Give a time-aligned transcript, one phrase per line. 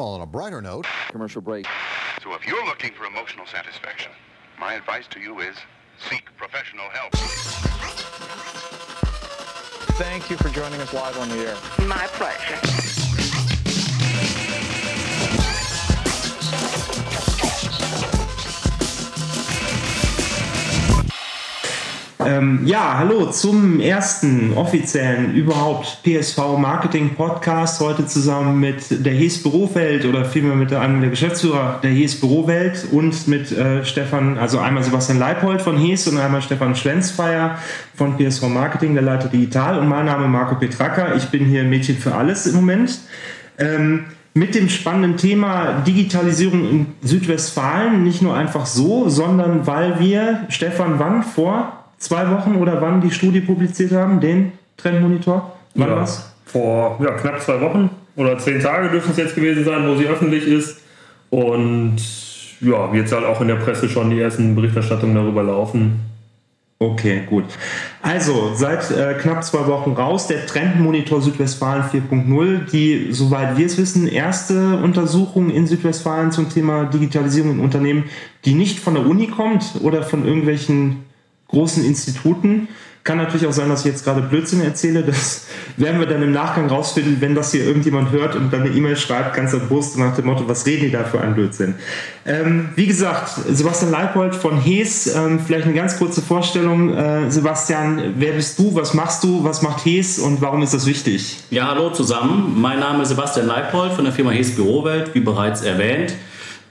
[0.00, 1.66] Well, on a brighter note, Commercial break.
[2.22, 4.10] So if you're looking for emotional satisfaction,
[4.58, 5.54] my advice to you is
[6.08, 7.12] seek professional help.
[9.98, 11.86] Thank you for joining us live on the air.
[11.86, 12.89] My pleasure.
[22.30, 27.80] Ähm, ja, hallo zum ersten offiziellen überhaupt PSV Marketing Podcast.
[27.80, 32.86] Heute zusammen mit der Hes Bürowelt oder vielmehr mit einem der Geschäftsführer der Hes Bürowelt
[32.92, 37.58] und mit äh, Stefan, also einmal Sebastian Leipold von Hes und einmal Stefan Schwenzfeier
[37.96, 39.80] von PSV Marketing, der Leiter Digital.
[39.80, 41.16] Und mein Name Marco Petraka.
[41.16, 42.96] Ich bin hier Mädchen für alles im Moment.
[43.58, 44.04] Ähm,
[44.34, 48.04] mit dem spannenden Thema Digitalisierung in Südwestfalen.
[48.04, 53.12] Nicht nur einfach so, sondern weil wir, Stefan, wann vor zwei Wochen oder wann die
[53.12, 55.56] Studie publiziert haben, den Trendmonitor?
[55.76, 56.34] Wann ja, was?
[56.46, 60.08] Vor ja, knapp zwei Wochen oder zehn Tage dürfen es jetzt gewesen sein, wo sie
[60.08, 60.80] öffentlich ist.
[61.30, 61.96] Und
[62.60, 66.00] ja, jetzt halt auch in der Presse schon die ersten Berichterstattungen darüber laufen.
[66.82, 67.44] Okay, gut.
[68.00, 73.76] Also, seit äh, knapp zwei Wochen raus, der Trendmonitor Südwestfalen 4.0, die, soweit wir es
[73.76, 78.04] wissen, erste Untersuchung in Südwestfalen zum Thema Digitalisierung in Unternehmen,
[78.46, 81.04] die nicht von der Uni kommt oder von irgendwelchen
[81.50, 82.68] großen Instituten.
[83.02, 85.02] Kann natürlich auch sein, dass ich jetzt gerade Blödsinn erzähle.
[85.02, 85.46] Das
[85.78, 88.96] werden wir dann im Nachgang rausfinden, wenn das hier irgendjemand hört und dann eine E-Mail
[88.96, 91.76] schreibt, ganz erbost nach dem Motto, was reden die da für einen Blödsinn?
[92.26, 96.94] Ähm, wie gesagt, Sebastian Leipold von Hees, ähm, vielleicht eine ganz kurze Vorstellung.
[96.94, 100.84] Äh, Sebastian, wer bist du, was machst du, was macht Hees und warum ist das
[100.84, 101.38] wichtig?
[101.48, 102.60] Ja, hallo zusammen.
[102.60, 106.14] Mein Name ist Sebastian Leipold von der Firma Hees Bürowelt, wie bereits erwähnt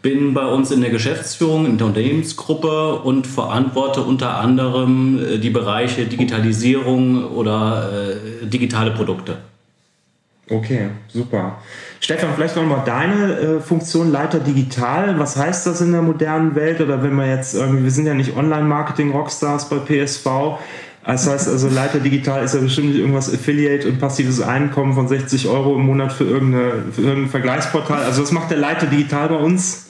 [0.02, 5.50] bin bei uns in der Geschäftsführung, in der Unternehmensgruppe und verantworte unter anderem äh, die
[5.50, 9.38] Bereiche Digitalisierung oder äh, digitale Produkte.
[10.50, 11.60] Okay, super.
[12.00, 15.20] Stefan, vielleicht nochmal deine äh, Funktion Leiter Digital.
[15.20, 16.82] Was heißt das in der modernen Welt?
[16.82, 20.58] Oder wenn wir jetzt irgendwie, wir sind ja nicht Online-Marketing-Rockstars bei PSV.
[21.06, 25.08] Das heißt also, Leiter Digital ist ja bestimmt nicht irgendwas Affiliate und passives Einkommen von
[25.08, 28.04] 60 Euro im Monat für, irgendeine, für irgendein Vergleichsportal.
[28.04, 29.89] Also was macht der Leiter Digital bei uns?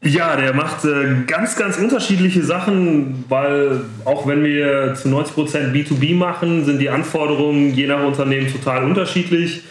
[0.00, 6.14] Ja, der macht äh, ganz, ganz unterschiedliche Sachen, weil auch wenn wir zu 90% B2B
[6.14, 9.64] machen, sind die Anforderungen je nach Unternehmen total unterschiedlich.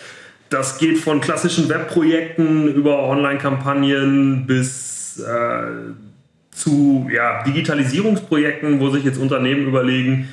[0.49, 5.93] Das geht von klassischen Webprojekten über Online-Kampagnen bis äh,
[6.51, 10.27] zu ja, Digitalisierungsprojekten, wo sich jetzt Unternehmen überlegen,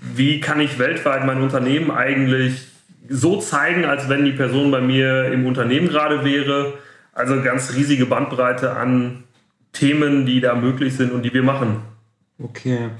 [0.00, 2.66] wie kann ich weltweit mein Unternehmen eigentlich
[3.08, 6.74] so zeigen, als wenn die Person bei mir im Unternehmen gerade wäre.
[7.12, 9.24] Also ganz riesige Bandbreite an
[9.78, 11.82] Themen, die da möglich sind und die wir machen.
[12.42, 12.90] Okay.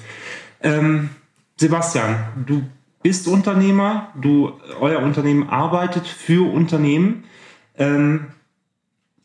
[0.62, 1.10] Ähm,
[1.56, 2.16] Sebastian,
[2.46, 2.62] du
[3.02, 7.24] bist Unternehmer, du, euer Unternehmen arbeitet für Unternehmen.
[7.76, 8.28] Ähm,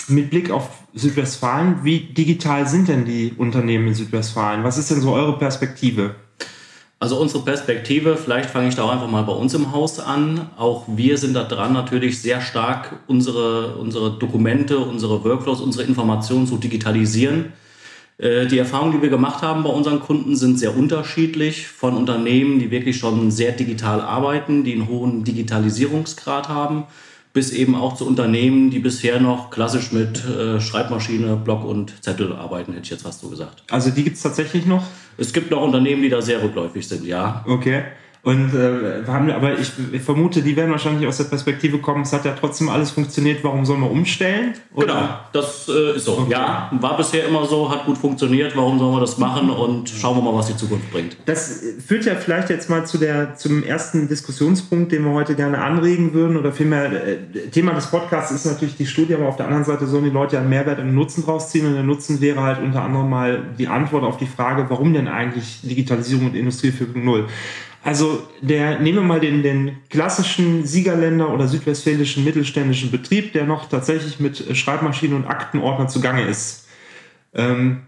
[0.08, 4.64] mit Blick auf Südwestfalen, wie digital sind denn die Unternehmen in Südwestfalen?
[4.64, 6.16] Was ist denn so eure Perspektive?
[7.04, 10.48] Also unsere Perspektive, vielleicht fange ich da auch einfach mal bei uns im Haus an.
[10.56, 16.48] Auch wir sind da dran, natürlich sehr stark unsere, unsere Dokumente, unsere Workflows, unsere Informationen
[16.48, 17.52] zu digitalisieren.
[18.20, 21.68] Äh, die Erfahrungen, die wir gemacht haben bei unseren Kunden, sind sehr unterschiedlich.
[21.68, 26.86] Von Unternehmen, die wirklich schon sehr digital arbeiten, die einen hohen Digitalisierungsgrad haben,
[27.34, 32.32] bis eben auch zu Unternehmen, die bisher noch klassisch mit äh, Schreibmaschine, Block und Zettel
[32.32, 33.64] arbeiten, hätte ich jetzt fast so gesagt.
[33.70, 34.86] Also die gibt es tatsächlich noch?
[35.18, 37.44] Es gibt noch Unternehmen, die da sehr rückläufig sind, ja.
[37.48, 37.84] Okay.
[38.26, 42.14] Und äh, haben, aber ich, ich, vermute, die werden wahrscheinlich aus der Perspektive kommen, es
[42.14, 44.54] hat ja trotzdem alles funktioniert, warum sollen wir umstellen?
[44.74, 44.86] Oder?
[44.86, 46.14] Genau, das äh, ist so.
[46.14, 46.32] Okay.
[46.32, 50.16] Ja, war bisher immer so, hat gut funktioniert, warum sollen wir das machen und schauen
[50.16, 51.18] wir mal, was die Zukunft bringt.
[51.26, 55.58] Das führt ja vielleicht jetzt mal zu der, zum ersten Diskussionspunkt, den wir heute gerne
[55.58, 57.18] anregen würden, oder vielmehr, äh,
[57.52, 60.36] Thema des Podcasts ist natürlich die Studie, aber auf der anderen Seite sollen die Leute
[60.36, 63.10] ja einen Mehrwert und einen Nutzen draus ziehen und der Nutzen wäre halt unter anderem
[63.10, 67.26] mal die Antwort auf die Frage, warum denn eigentlich Digitalisierung und Industrie 4.0?
[67.84, 73.68] Also der, nehmen wir mal den, den klassischen Siegerländer oder südwestfälischen mittelständischen Betrieb, der noch
[73.68, 76.66] tatsächlich mit Schreibmaschinen und Aktenordner zugange ist.
[77.34, 77.82] Ähm,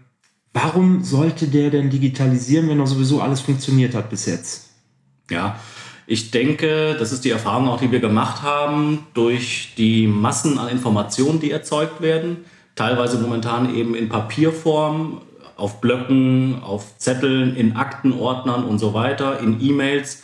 [0.52, 4.70] warum sollte der denn digitalisieren, wenn er sowieso alles funktioniert hat bis jetzt?
[5.30, 5.58] Ja,
[6.06, 10.68] ich denke, das ist die Erfahrung auch, die wir gemacht haben, durch die Massen an
[10.68, 12.44] Informationen, die erzeugt werden.
[12.74, 15.22] Teilweise momentan eben in Papierform,
[15.56, 20.22] auf Blöcken, auf Zetteln, in Aktenordnern und so weiter, in E-Mails,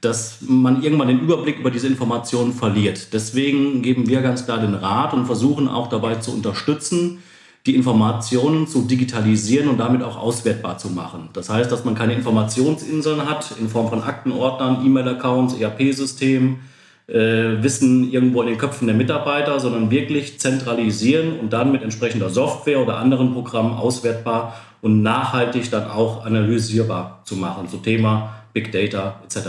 [0.00, 3.12] dass man irgendwann den Überblick über diese Informationen verliert.
[3.12, 7.18] Deswegen geben wir ganz klar den Rat und versuchen auch dabei zu unterstützen,
[7.66, 11.28] die Informationen zu digitalisieren und damit auch auswertbar zu machen.
[11.32, 16.60] Das heißt, dass man keine Informationsinseln hat in Form von Aktenordnern, E-Mail-Accounts, ERP-Systemen,
[17.08, 22.30] äh, Wissen irgendwo in den Köpfen der Mitarbeiter, sondern wirklich zentralisieren und dann mit entsprechender
[22.30, 28.72] Software oder anderen Programmen auswertbar und nachhaltig dann auch analysierbar zu machen, zu Thema Big
[28.72, 29.48] Data etc.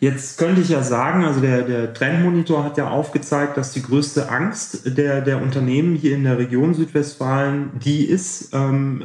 [0.00, 4.30] Jetzt könnte ich ja sagen, also der, der Trendmonitor hat ja aufgezeigt, dass die größte
[4.30, 9.02] Angst der, der Unternehmen hier in der Region Südwestfalen die ist, ähm,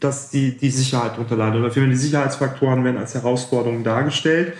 [0.00, 1.60] dass die, die Sicherheit darunter leidet.
[1.60, 4.54] Oder vielmehr die Sicherheitsfaktoren werden als Herausforderung dargestellt.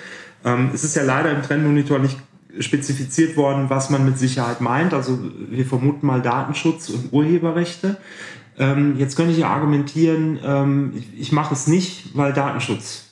[0.45, 2.19] Ähm, es ist ja leider im Trendmonitor nicht
[2.61, 4.93] spezifiziert worden, was man mit Sicherheit meint.
[4.93, 5.19] Also
[5.49, 7.97] wir vermuten mal Datenschutz und Urheberrechte.
[8.59, 13.05] Ähm, jetzt könnte ich ja argumentieren, ähm, ich, ich mache es nicht, weil Datenschutz.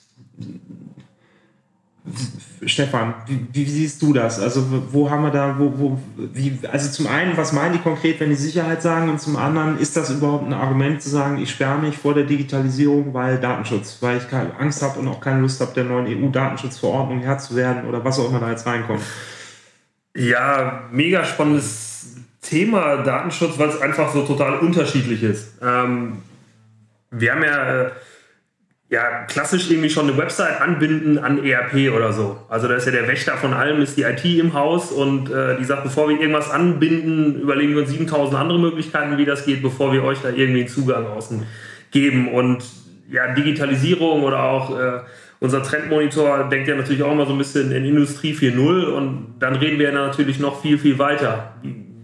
[2.65, 4.41] Stefan, wie, wie, siehst du das?
[4.41, 8.21] Also wo haben wir da, wo, wo, wie, also zum einen, was meinen die konkret,
[8.21, 11.51] wenn die Sicherheit sagen und zum anderen, ist das überhaupt ein Argument zu sagen, ich
[11.51, 15.41] sperre mich vor der Digitalisierung, weil Datenschutz, weil ich keine Angst habe und auch keine
[15.41, 19.03] Lust habe, der neuen EU-Datenschutzverordnung Herr zu werden oder was auch immer da jetzt reinkommt?
[20.17, 21.86] Ja, mega spannendes
[22.49, 25.59] Thema Datenschutz, weil es einfach so total unterschiedlich ist.
[25.63, 26.23] Ähm,
[27.11, 27.91] wir haben ja, äh,
[28.89, 32.39] ja klassisch irgendwie schon eine Website anbinden an ERP oder so.
[32.49, 35.57] Also da ist ja der Wächter von allem, ist die IT im Haus und äh,
[35.57, 39.63] die sagt, bevor wir irgendwas anbinden, überlegen wir uns 7000 andere Möglichkeiten, wie das geht,
[39.63, 41.45] bevor wir euch da irgendwie einen Zugang außen
[41.91, 42.29] geben.
[42.29, 42.65] Und
[43.11, 45.01] ja, Digitalisierung oder auch äh,
[45.41, 49.57] unser Trendmonitor denkt ja natürlich auch immer so ein bisschen in Industrie 4.0 und dann
[49.57, 51.55] reden wir natürlich noch viel, viel weiter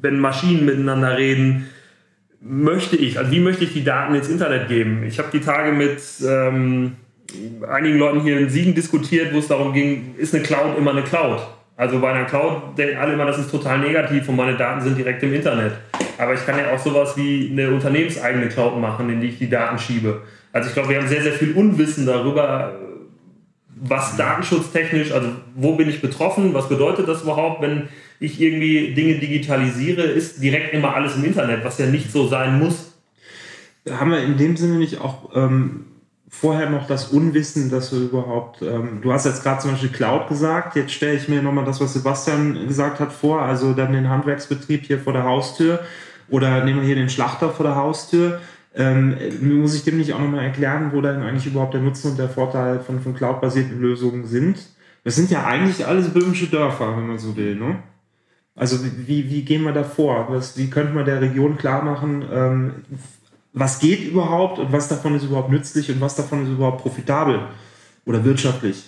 [0.02, 1.68] wenn Maschinen miteinander reden,
[2.40, 5.04] möchte ich, also wie möchte ich die Daten ins Internet geben?
[5.04, 6.96] Ich habe die Tage mit ähm,
[7.68, 11.02] einigen Leuten hier in Siegen diskutiert, wo es darum ging, ist eine Cloud immer eine
[11.02, 11.40] Cloud?
[11.76, 14.98] Also bei einer Cloud denken alle immer, das ist total negativ und meine Daten sind
[14.98, 15.72] direkt im Internet.
[16.18, 19.48] Aber ich kann ja auch sowas wie eine unternehmenseigene Cloud machen, in die ich die
[19.48, 20.22] Daten schiebe.
[20.52, 22.74] Also ich glaube, wir haben sehr, sehr viel Unwissen darüber,
[23.84, 27.88] was datenschutztechnisch, also wo bin ich betroffen, was bedeutet das überhaupt, wenn
[28.22, 32.58] ich irgendwie Dinge digitalisiere, ist direkt immer alles im Internet, was ja nicht so sein
[32.58, 32.92] muss.
[33.90, 35.86] Haben wir in dem Sinne nicht auch ähm,
[36.28, 40.28] vorher noch das Unwissen, dass du überhaupt, ähm, du hast jetzt gerade zum Beispiel Cloud
[40.28, 44.08] gesagt, jetzt stelle ich mir nochmal das, was Sebastian gesagt hat, vor, also dann den
[44.08, 45.80] Handwerksbetrieb hier vor der Haustür
[46.30, 48.40] oder nehmen wir hier den Schlachter vor der Haustür.
[48.74, 52.18] Ähm, muss ich dem nicht auch nochmal erklären, wo dann eigentlich überhaupt der Nutzen und
[52.18, 54.58] der Vorteil von, von cloud-basierten Lösungen sind?
[55.04, 57.82] Das sind ja eigentlich alles böhmische Dörfer, wenn man so will, ne?
[58.54, 60.26] Also wie, wie gehen wir da vor?
[60.28, 62.74] Was, wie könnte man der Region klar machen, ähm,
[63.54, 67.40] was geht überhaupt und was davon ist überhaupt nützlich und was davon ist überhaupt profitabel
[68.06, 68.84] oder wirtschaftlich?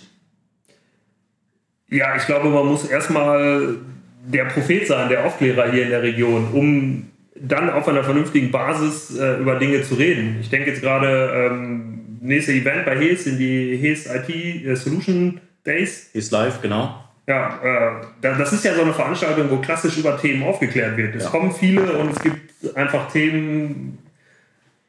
[1.89, 3.77] Ja, ich glaube, man muss erstmal
[4.25, 9.15] der Prophet sein, der Aufklärer hier in der Region, um dann auf einer vernünftigen Basis
[9.15, 10.37] äh, über Dinge zu reden.
[10.41, 15.39] Ich denke jetzt gerade, ähm, nächste Event bei HES sind die HES IT äh, Solution
[15.65, 16.09] Days.
[16.13, 17.04] HES Live, genau.
[17.27, 21.15] Ja, äh, das ist ja so eine Veranstaltung, wo klassisch über Themen aufgeklärt wird.
[21.15, 21.29] Es ja.
[21.29, 23.97] kommen viele und es gibt einfach Themen,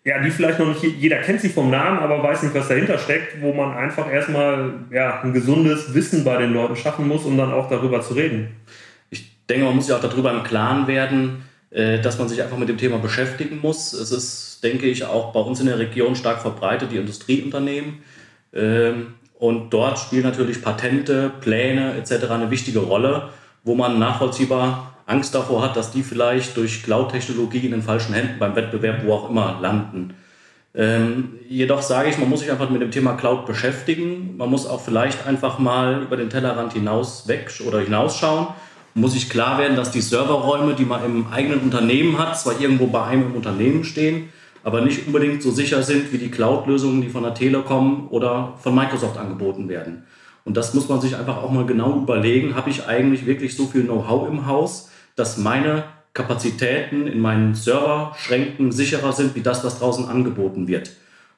[0.05, 2.99] ja, die vielleicht noch nicht jeder kennt sie vom Namen, aber weiß nicht, was dahinter
[2.99, 7.38] steckt, wo man einfach erstmal ja, ein gesundes Wissen bei den Leuten schaffen muss, um
[7.38, 8.55] dann auch darüber zu reden.
[9.09, 12.59] Ich denke, man muss ja auch darüber im Klaren werden, äh, dass man sich einfach
[12.59, 13.94] mit dem Thema beschäftigen muss.
[13.94, 18.03] Es ist, denke ich, auch bei uns in der Region stark verbreitet, die Industrieunternehmen.
[19.38, 22.31] Und dort spielen natürlich Patente, Pläne etc.
[22.31, 23.29] eine wichtige Rolle,
[23.65, 28.38] wo man nachvollziehbar Angst davor hat, dass die vielleicht durch Cloud-Technologie in den falschen Händen
[28.38, 30.14] beim Wettbewerb, wo auch immer, landen.
[30.75, 34.37] Ähm, jedoch sage ich, man muss sich einfach mit dem Thema Cloud beschäftigen.
[34.37, 38.49] Man muss auch vielleicht einfach mal über den Tellerrand hinaus weg oder hinausschauen.
[38.95, 42.87] Muss sich klar werden, dass die Serverräume, die man im eigenen Unternehmen hat, zwar irgendwo
[42.87, 44.31] bei einem im Unternehmen stehen,
[44.66, 48.75] aber nicht unbedingt so sicher sind wie die Cloud-Lösungen, die von der Telekom oder von
[48.75, 50.02] Microsoft angeboten werden.
[50.44, 52.56] Und das muss man sich einfach auch mal genau überlegen.
[52.56, 58.73] Habe ich eigentlich wirklich so viel Know-how im Haus, dass meine Kapazitäten in meinen Serverschränken
[58.73, 60.90] sicherer sind, wie das, was draußen angeboten wird?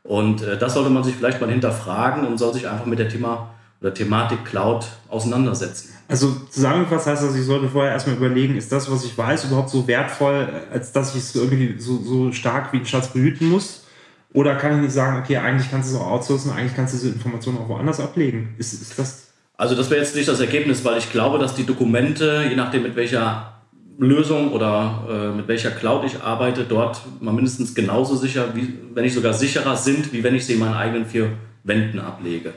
[0.05, 3.11] Und äh, das sollte man sich vielleicht mal hinterfragen und soll sich einfach mit der
[3.11, 3.51] Thema
[3.83, 5.98] oder Thematik Cloud auseinandersetzen.
[6.09, 9.69] Also zusammengefasst heißt das, ich sollte vorher erstmal überlegen, ist das, was ich weiß, überhaupt
[9.69, 13.85] so wertvoll, als dass ich es irgendwie so, so stark wie ein Schatz behüten muss?
[14.33, 16.99] Oder kann ich nicht sagen, okay, eigentlich kannst du es auch outsourcen, eigentlich kannst du
[16.99, 18.55] diese Informationen auch woanders ablegen?
[18.59, 21.67] Ist, ist das also das wäre jetzt nicht das Ergebnis, weil ich glaube, dass die
[21.67, 23.55] Dokumente, je nachdem mit welcher
[23.99, 29.03] Lösung oder äh, mit welcher Cloud ich arbeite, dort mal mindestens genauso sicher, wie, wenn
[29.03, 31.33] nicht sogar sicherer sind, wie wenn ich sie in meinen eigenen vier
[31.65, 32.55] Wänden ablege.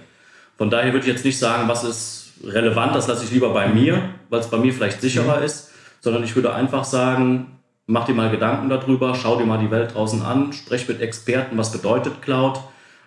[0.60, 3.68] Von daher würde ich jetzt nicht sagen, was ist relevant, das lasse ich lieber bei
[3.68, 5.44] mir, weil es bei mir vielleicht sicherer mhm.
[5.44, 9.72] ist, sondern ich würde einfach sagen, mach dir mal Gedanken darüber, schau dir mal die
[9.72, 12.60] Welt draußen an, sprech mit Experten, was bedeutet Cloud,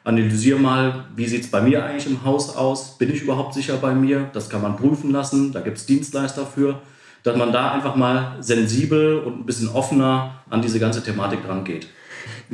[0.04, 3.76] analysiere mal, wie sieht es bei mir eigentlich im Haus aus, bin ich überhaupt sicher
[3.78, 6.80] bei mir, das kann man prüfen lassen, da gibt es Dienstleister für,
[7.22, 11.64] dass man da einfach mal sensibel und ein bisschen offener an diese ganze Thematik dran
[11.64, 11.88] geht.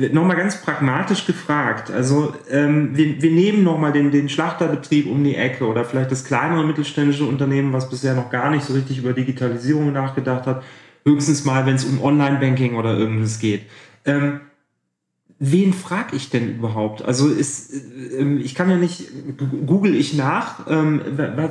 [0.09, 1.91] Nochmal ganz pragmatisch gefragt.
[1.91, 6.23] Also ähm, wir, wir nehmen nochmal den, den Schlachterbetrieb um die Ecke oder vielleicht das
[6.23, 10.63] kleinere mittelständische Unternehmen, was bisher noch gar nicht so richtig über Digitalisierung nachgedacht hat.
[11.05, 13.63] Höchstens mal, wenn es um Online-Banking oder irgendwas geht.
[14.05, 14.41] Ähm,
[15.43, 17.03] wen frage ich denn überhaupt?
[17.03, 19.05] Also ist, äh, ich kann ja nicht,
[19.65, 21.01] google ich nach, ähm,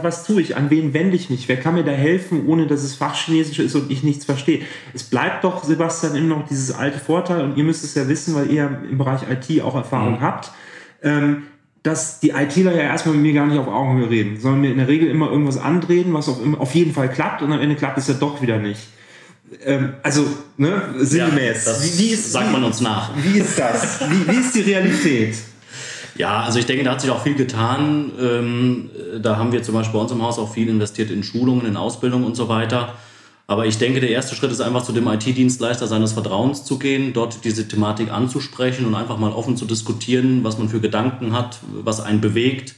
[0.02, 2.84] was tue ich, an wen wende ich mich, wer kann mir da helfen, ohne dass
[2.84, 4.60] es Fachchinesisch ist und ich nichts verstehe.
[4.94, 8.36] Es bleibt doch, Sebastian, immer noch dieses alte Vorteil und ihr müsst es ja wissen,
[8.36, 10.20] weil ihr im Bereich IT auch Erfahrung mhm.
[10.20, 10.52] habt,
[11.02, 11.42] ähm,
[11.82, 14.78] dass die ITler ja erstmal mit mir gar nicht auf Augenhöhe reden, sondern mir in
[14.78, 17.98] der Regel immer irgendwas andrehen, was auf, auf jeden Fall klappt und am Ende klappt
[17.98, 18.86] es ja doch wieder nicht.
[19.64, 20.26] Ähm, also,
[20.56, 21.66] ne, sinngemäß.
[21.66, 23.10] Ja, wie, wie ist, sagt man uns nach.
[23.16, 24.00] Wie ist das?
[24.08, 25.34] Wie, wie ist die Realität?
[26.16, 28.12] Ja, also ich denke, da hat sich auch viel getan.
[28.20, 28.90] Ähm,
[29.20, 31.76] da haben wir zum Beispiel bei uns im Haus auch viel investiert in Schulungen, in
[31.76, 32.94] Ausbildung und so weiter.
[33.46, 37.12] Aber ich denke, der erste Schritt ist einfach zu dem IT-Dienstleister seines Vertrauens zu gehen,
[37.12, 41.58] dort diese Thematik anzusprechen und einfach mal offen zu diskutieren, was man für Gedanken hat,
[41.72, 42.76] was einen bewegt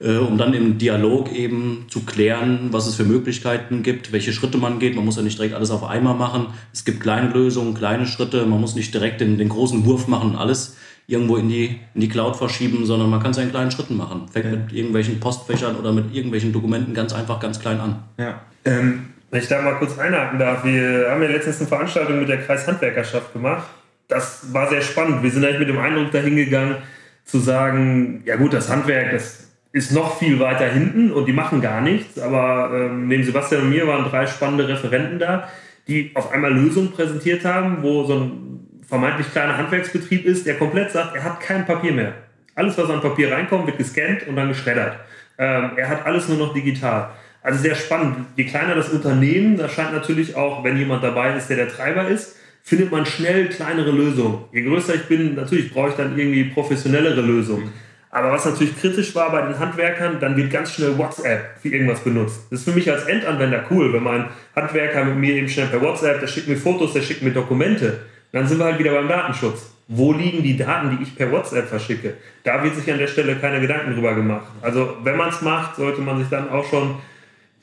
[0.00, 4.58] äh, um dann im Dialog eben zu klären, was es für Möglichkeiten gibt, welche Schritte
[4.58, 4.96] man geht.
[4.96, 6.46] Man muss ja nicht direkt alles auf einmal machen.
[6.72, 8.46] Es gibt kleine Lösungen, kleine Schritte.
[8.46, 10.76] Man muss nicht direkt den, den großen Wurf machen und alles
[11.06, 13.96] irgendwo in die, in die Cloud verschieben, sondern man kann es ja in kleinen Schritten
[13.96, 14.28] machen.
[14.32, 14.52] Fängt ja.
[14.52, 18.02] mit irgendwelchen Postfächern oder mit irgendwelchen Dokumenten ganz einfach, ganz klein an.
[18.16, 18.40] Ja.
[18.64, 22.28] Ähm, wenn ich da mal kurz einhaken darf, wir haben ja letztens eine Veranstaltung mit
[22.28, 23.66] der Kreishandwerkerschaft gemacht.
[24.08, 25.22] Das war sehr spannend.
[25.22, 26.76] Wir sind eigentlich mit dem Eindruck dahingegangen,
[27.24, 31.60] zu sagen, ja gut, das Handwerk, das ist noch viel weiter hinten und die machen
[31.60, 32.18] gar nichts.
[32.18, 35.48] Aber ähm, neben Sebastian und mir waren drei spannende Referenten da,
[35.86, 38.50] die auf einmal Lösungen präsentiert haben, wo so ein
[38.86, 42.14] vermeintlich kleiner Handwerksbetrieb ist, der komplett sagt, er hat kein Papier mehr.
[42.56, 44.98] Alles, was an Papier reinkommt, wird gescannt und dann geschreddert.
[45.38, 47.10] Ähm, er hat alles nur noch digital.
[47.42, 48.16] Also sehr spannend.
[48.36, 52.08] Je kleiner das Unternehmen, da scheint natürlich auch, wenn jemand dabei ist, der der Treiber
[52.08, 54.44] ist, findet man schnell kleinere Lösungen.
[54.52, 57.72] Je größer ich bin, natürlich brauche ich dann irgendwie professionellere Lösungen.
[58.12, 62.00] Aber was natürlich kritisch war bei den Handwerkern, dann wird ganz schnell WhatsApp für irgendwas
[62.00, 62.40] benutzt.
[62.50, 64.26] Das ist für mich als Endanwender cool, wenn mein
[64.56, 68.00] Handwerker mit mir eben schnell per WhatsApp, der schickt mir Fotos, der schickt mir Dokumente.
[68.32, 69.74] Dann sind wir halt wieder beim Datenschutz.
[69.86, 72.14] Wo liegen die Daten, die ich per WhatsApp verschicke?
[72.42, 74.46] Da wird sich an der Stelle keine Gedanken drüber gemacht.
[74.60, 76.96] Also wenn man es macht, sollte man sich dann auch schon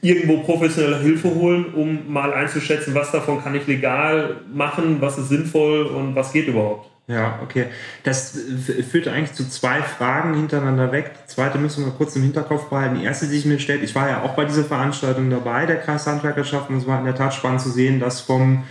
[0.02, 5.30] irgendwo professionelle Hilfe holen, um mal einzuschätzen, was davon kann ich legal machen, was ist
[5.30, 6.90] sinnvoll und was geht überhaupt.
[7.10, 7.68] Ja, okay.
[8.04, 8.38] Das
[8.92, 11.14] führt eigentlich zu zwei Fragen hintereinander weg.
[11.24, 13.00] Die zweite müssen wir kurz im Hinterkopf behalten.
[13.00, 15.78] Die erste, die sich mir stellt, ich war ja auch bei dieser Veranstaltung dabei, der
[15.78, 18.64] Kreishandwerkerschaft, und es war in der Tat spannend zu sehen, dass vom,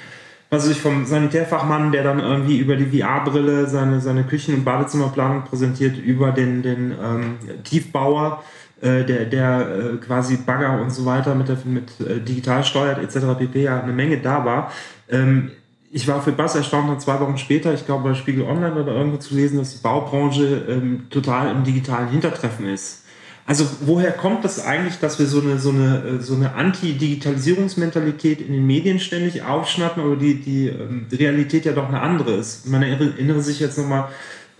[0.50, 5.44] was ich vom Sanitärfachmann, der dann irgendwie über die VR-Brille seine, seine Küchen- und Badezimmerplanung
[5.44, 8.44] präsentiert, über den, den ähm, Tiefbauer,
[8.82, 12.98] äh, der, der äh, quasi Bagger und so weiter mit, der, mit äh, digital steuert
[12.98, 13.38] etc.
[13.38, 13.62] pp.
[13.62, 14.70] ja eine Menge da war.
[15.08, 15.52] Ähm,
[15.90, 18.94] ich war für Bass erstaunt, dann zwei Wochen später, ich glaube bei Spiegel Online oder
[18.94, 23.04] irgendwo zu lesen, dass die Baubranche ähm, total im digitalen Hintertreffen ist.
[23.46, 28.40] Also woher kommt das eigentlich, dass wir so eine, so eine, äh, so eine Anti-Digitalisierungsmentalität
[28.40, 32.66] in den Medien ständig aufschnappen, aber die, die, ähm, Realität ja doch eine andere ist?
[32.66, 34.08] Man erinnere sich jetzt nochmal,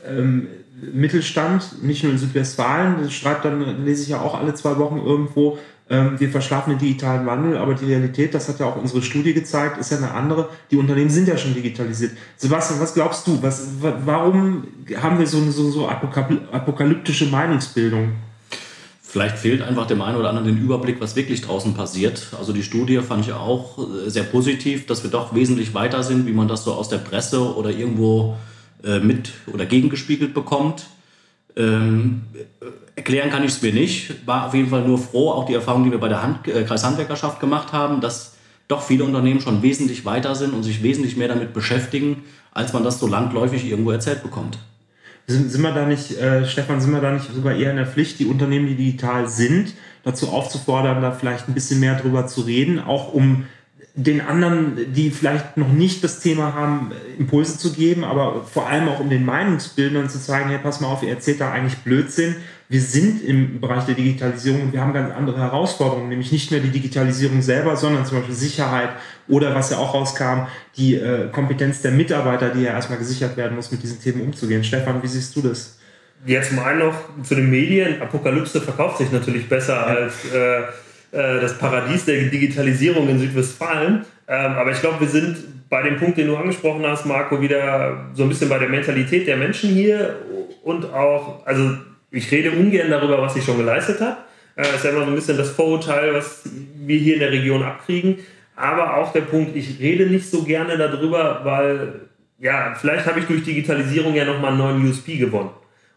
[0.07, 0.47] ähm,
[0.93, 4.99] Mittelstand, nicht nur in Südwestfalen, das schreibt dann, lese ich ja auch alle zwei Wochen
[4.99, 9.33] irgendwo, wir verschlafen den digitalen Wandel, aber die Realität, das hat ja auch unsere Studie
[9.33, 10.49] gezeigt, ist ja eine andere.
[10.73, 12.11] Die Unternehmen sind ja schon digitalisiert.
[12.37, 13.41] Sebastian, was glaubst du?
[13.41, 14.65] Was, warum
[15.01, 18.15] haben wir so eine so, so apokalyptische Meinungsbildung?
[19.01, 22.35] Vielleicht fehlt einfach dem einen oder anderen den Überblick, was wirklich draußen passiert.
[22.37, 26.27] Also die Studie fand ich auch äh, sehr positiv, dass wir doch wesentlich weiter sind,
[26.27, 28.37] wie man das so aus der Presse oder irgendwo
[28.83, 30.89] äh, mit oder gegengespiegelt bekommt.
[31.57, 32.23] Ähm,
[32.97, 34.27] erklären kann ich es mir nicht.
[34.27, 36.65] War auf jeden Fall nur froh, auch die Erfahrung, die wir bei der Hand, äh,
[36.65, 38.35] Kreishandwerkerschaft gemacht haben, dass
[38.69, 42.83] doch viele Unternehmen schon wesentlich weiter sind und sich wesentlich mehr damit beschäftigen, als man
[42.83, 44.59] das so landläufig irgendwo erzählt bekommt.
[45.29, 47.87] Sind, sind wir da nicht, äh, Stefan, sind wir da nicht sogar eher in der
[47.87, 49.75] Pflicht, die Unternehmen, die digital sind,
[50.05, 53.45] dazu aufzufordern, da vielleicht ein bisschen mehr drüber zu reden, auch um
[53.97, 58.89] den anderen, die vielleicht noch nicht das Thema haben, Impulse zu geben, aber vor allem
[58.89, 62.37] auch um den Meinungsbildern zu zeigen, hey, pass mal auf, ihr erzählt da eigentlich Blödsinn.
[62.69, 66.59] Wir sind im Bereich der Digitalisierung und wir haben ganz andere Herausforderungen, nämlich nicht mehr
[66.59, 68.91] die Digitalisierung selber, sondern zum Beispiel Sicherheit
[69.29, 73.55] oder was ja auch rauskam, die äh, Kompetenz der Mitarbeiter, die ja erstmal gesichert werden
[73.55, 74.65] muss, mit diesen Themen umzugehen.
[74.65, 75.79] Stefan, wie siehst du das?
[76.25, 78.03] Jetzt zum einen noch zu den Medien.
[78.03, 79.85] Apokalypse verkauft sich natürlich besser ja.
[79.85, 80.61] als äh,
[81.13, 84.05] äh, das Paradies der Digitalisierung in Südwestfalen.
[84.27, 85.37] Ähm, aber ich glaube, wir sind
[85.69, 89.29] bei dem Punkt, den du angesprochen hast, Marco, wieder so ein bisschen bei der Mentalität
[89.29, 90.17] der Menschen hier
[90.65, 91.77] und auch, also
[92.17, 94.17] ich rede ungern darüber, was ich schon geleistet habe.
[94.57, 96.43] Das ist ja immer so ein bisschen das Vorurteil, was
[96.77, 98.19] wir hier in der Region abkriegen.
[98.57, 102.01] Aber auch der Punkt, ich rede nicht so gerne darüber, weil
[102.39, 105.51] ja, vielleicht habe ich durch Digitalisierung ja nochmal einen neuen USP gewonnen.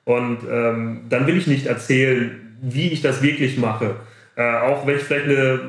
[0.03, 3.95] Und ähm, dann will ich nicht erzählen, wie ich das wirklich mache.
[4.35, 5.59] Äh, auch wenn ich vielleicht eine,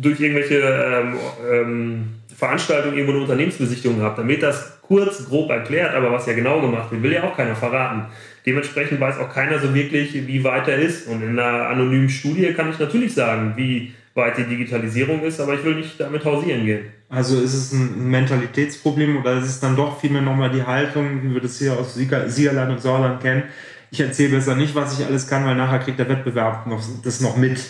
[0.00, 1.16] durch irgendwelche ähm,
[1.52, 2.04] ähm,
[2.36, 6.90] Veranstaltungen irgendwo eine Unternehmensbesichtigung habe, damit das kurz, grob erklärt, aber was ja genau gemacht
[6.90, 8.06] wird, will ja auch keiner verraten.
[8.46, 11.08] Dementsprechend weiß auch keiner so wirklich, wie weit er ist.
[11.08, 15.54] Und in einer anonymen Studie kann ich natürlich sagen, wie weit die Digitalisierung ist, aber
[15.54, 16.84] ich will nicht damit hausieren gehen.
[17.08, 21.34] Also ist es ein Mentalitätsproblem oder ist es dann doch vielmehr nochmal die Haltung, wie
[21.34, 23.44] wir das hier aus Siegerland und Sauerland kennen?
[23.90, 27.20] Ich erzähle besser nicht, was ich alles kann, weil nachher kriegt der Wettbewerb noch, das
[27.20, 27.60] noch mit.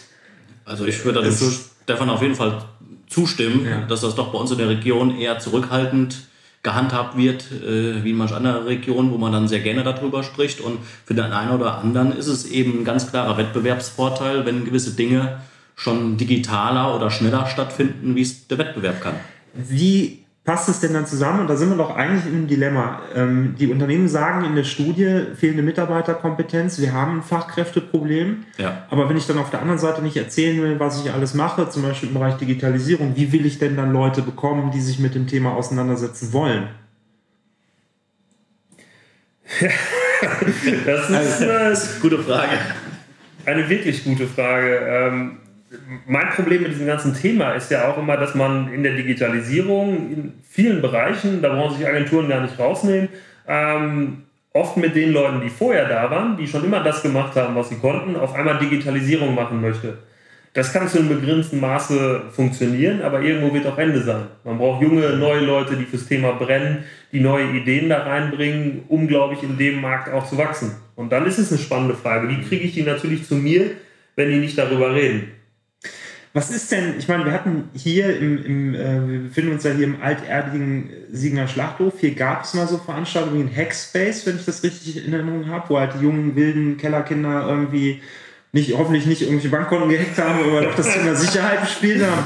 [0.65, 1.33] Also ich würde dem
[1.83, 2.65] Stefan auf jeden Fall
[3.09, 3.83] zustimmen, ja.
[3.83, 6.27] dass das doch bei uns in der Region eher zurückhaltend
[6.65, 10.61] gehandhabt wird, äh, wie in manch anderer Region, wo man dann sehr gerne darüber spricht.
[10.61, 14.93] Und für den einen oder anderen ist es eben ein ganz klarer Wettbewerbsvorteil, wenn gewisse
[14.93, 15.41] Dinge
[15.77, 19.15] schon digitaler oder schneller stattfinden, wie es der Wettbewerb kann.
[19.53, 21.41] Wie passt es denn dann zusammen?
[21.41, 23.01] Und da sind wir doch eigentlich im Dilemma.
[23.15, 28.45] Ähm, die Unternehmen sagen in der Studie fehlende Mitarbeiterkompetenz, wir haben ein Fachkräfteproblem.
[28.59, 28.87] Ja.
[28.91, 31.71] Aber wenn ich dann auf der anderen Seite nicht erzählen will, was ich alles mache,
[31.71, 35.15] zum Beispiel im Bereich Digitalisierung, wie will ich denn dann Leute bekommen, die sich mit
[35.15, 36.69] dem Thema auseinandersetzen wollen?
[40.87, 42.53] das ist eine gute Frage.
[43.47, 44.79] Eine wirklich gute Frage.
[44.89, 45.39] Ähm,
[46.07, 50.13] mein Problem mit diesem ganzen Thema ist ja auch immer, dass man in der Digitalisierung
[50.13, 53.09] in vielen Bereichen, da brauchen sich Agenturen gar nicht rausnehmen,
[53.47, 57.55] ähm, oft mit den Leuten, die vorher da waren, die schon immer das gemacht haben,
[57.55, 59.99] was sie konnten, auf einmal Digitalisierung machen möchte.
[60.55, 64.29] Das kann zu einem begrenzten Maße funktionieren, aber irgendwo wird auch Ende sein.
[64.45, 69.09] Man braucht junge, neue Leute, die fürs Thema brennen, die neue Ideen da reinbringen, um,
[69.09, 70.77] glaube ich, in dem Markt auch zu wachsen.
[70.95, 72.29] Und dann ist es eine spannende Frage.
[72.29, 73.73] Wie kriege ich die natürlich zu mir,
[74.15, 75.33] wenn die nicht darüber reden?
[76.37, 79.71] Was ist denn, ich meine, wir hatten hier im, im äh, wir befinden uns ja
[79.71, 81.95] hier im alterdigen Siegener Schlachthof.
[82.01, 85.49] Hier gab es mal so Veranstaltungen wie ein Hackspace, wenn ich das richtig in Erinnerung
[85.49, 88.03] habe, wo halt die jungen, wilden Kellerkinder irgendwie
[88.51, 92.25] nicht, hoffentlich nicht irgendwelche Bankkonten gehackt haben, aber doch das Thema Sicherheit gespielt haben.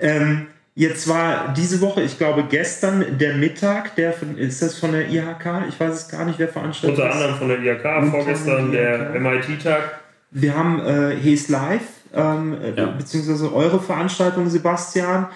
[0.00, 4.92] Ähm, jetzt war diese Woche, ich glaube gestern, der Mittag, der von, ist das von
[4.92, 5.68] der IHK?
[5.68, 10.00] Ich weiß es gar nicht, wer veranstaltet Unter anderem von der IHK, vorgestern der MIT-Tag.
[10.30, 11.82] Wir haben äh, Hes Live
[12.14, 12.86] ähm, ja.
[12.86, 15.28] beziehungsweise eure Veranstaltung, Sebastian.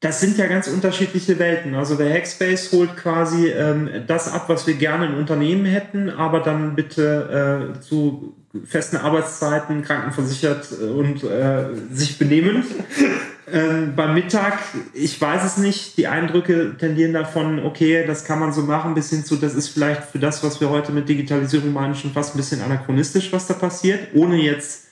[0.00, 1.74] Das sind ja ganz unterschiedliche Welten.
[1.74, 6.40] Also der Hackspace holt quasi ähm, das ab, was wir gerne in Unternehmen hätten, aber
[6.40, 8.34] dann bitte äh, zu
[8.66, 12.64] festen Arbeitszeiten, krankenversichert äh, und äh, sich benehmen.
[13.52, 14.58] ähm, beim Mittag,
[14.92, 19.10] ich weiß es nicht, die Eindrücke tendieren davon, okay, das kann man so machen, bis
[19.10, 22.34] hin zu, das ist vielleicht für das, was wir heute mit Digitalisierung meinen, schon fast
[22.34, 24.83] ein bisschen anachronistisch, was da passiert, ohne jetzt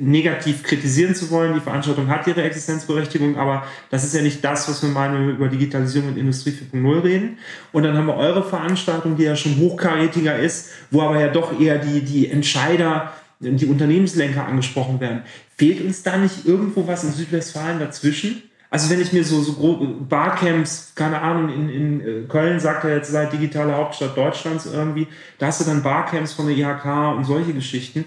[0.00, 1.54] negativ kritisieren zu wollen.
[1.54, 5.26] Die Veranstaltung hat ihre Existenzberechtigung, aber das ist ja nicht das, was wir meinen, wenn
[5.28, 7.38] wir über Digitalisierung und Industrie 4.0 reden.
[7.70, 11.58] Und dann haben wir eure Veranstaltung, die ja schon hochkarätiger ist, wo aber ja doch
[11.60, 15.22] eher die, die Entscheider, die Unternehmenslenker angesprochen werden.
[15.56, 18.42] Fehlt uns da nicht irgendwo was in Südwestfalen dazwischen?
[18.68, 22.96] Also wenn ich mir so, so Barcamps, keine Ahnung, in, in äh, Köln sagt er
[22.96, 27.24] jetzt, seid digitale Hauptstadt Deutschlands irgendwie, da hast du dann Barcamps von der IHK und
[27.24, 28.06] solche Geschichten.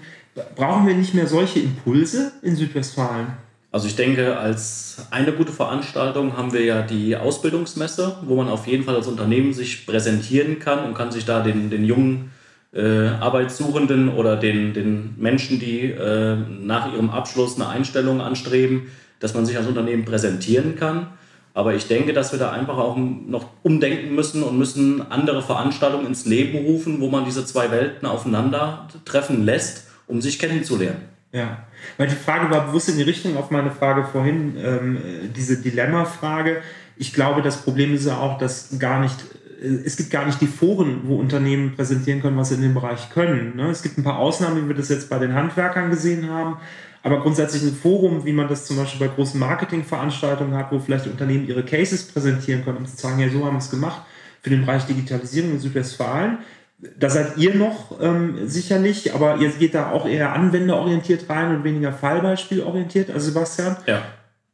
[0.54, 3.28] Brauchen wir nicht mehr solche Impulse in Südwestfalen?
[3.72, 8.66] Also ich denke, als eine gute Veranstaltung haben wir ja die Ausbildungsmesse, wo man auf
[8.66, 12.30] jeden Fall als Unternehmen sich präsentieren kann und kann sich da den, den jungen
[12.72, 18.88] äh, Arbeitssuchenden oder den, den Menschen, die äh, nach ihrem Abschluss eine Einstellung anstreben,
[19.20, 21.08] dass man sich als Unternehmen präsentieren kann.
[21.54, 26.06] Aber ich denke, dass wir da einfach auch noch umdenken müssen und müssen andere Veranstaltungen
[26.06, 31.16] ins Leben rufen, wo man diese zwei Welten aufeinandertreffen lässt um sich kennenzulernen.
[31.32, 31.66] Ja,
[31.98, 34.98] weil die Frage war bewusst in die Richtung auf meine Frage vorhin, ähm,
[35.34, 36.62] diese Dilemma-Frage.
[36.96, 39.16] Ich glaube, das Problem ist ja auch, dass gar nicht,
[39.60, 42.74] äh, es gibt gar nicht die Foren, wo Unternehmen präsentieren können, was sie in dem
[42.74, 43.56] Bereich können.
[43.56, 43.68] Ne?
[43.68, 46.56] Es gibt ein paar Ausnahmen, wie wir das jetzt bei den Handwerkern gesehen haben.
[47.02, 51.06] Aber grundsätzlich ein Forum, wie man das zum Beispiel bei großen Marketingveranstaltungen hat, wo vielleicht
[51.06, 54.02] Unternehmen ihre Cases präsentieren können, um zu sagen, ja, so haben wir es gemacht
[54.42, 56.38] für den Bereich Digitalisierung in Südwestfalen
[56.78, 61.64] da seid ihr noch ähm, sicherlich, aber ihr geht da auch eher anwenderorientiert rein und
[61.64, 63.76] weniger Fallbeispielorientiert, also Sebastian.
[63.86, 64.02] Ja.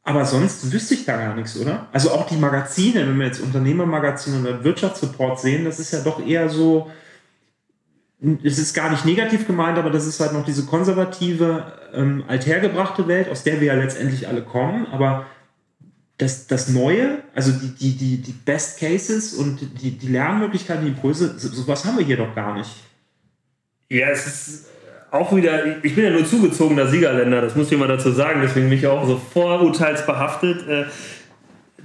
[0.03, 1.87] Aber sonst wüsste ich da gar nichts, oder?
[1.93, 6.25] Also auch die Magazine, wenn wir jetzt Unternehmermagazine oder Wirtschaftsreport sehen, das ist ja doch
[6.25, 6.91] eher so,
[8.43, 13.07] es ist gar nicht negativ gemeint, aber das ist halt noch diese konservative, ähm, althergebrachte
[13.07, 14.87] Welt, aus der wir ja letztendlich alle kommen.
[14.91, 15.25] Aber
[16.17, 20.91] das, das Neue, also die, die, die, die Best Cases und die, die Lernmöglichkeiten, die
[20.91, 22.69] Impulse, sowas haben wir hier doch gar nicht.
[23.89, 24.65] Ja, es ist
[25.11, 28.69] auch wieder, ich bin ja nur zugezogener Siegerländer, das muss ich mal dazu sagen, deswegen
[28.69, 30.85] bin ich auch so vorurteilsbehaftet, äh,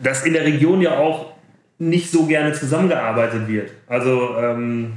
[0.03, 1.33] dass in der Region ja auch
[1.79, 3.71] nicht so gerne zusammengearbeitet wird.
[3.87, 4.93] Also ähm,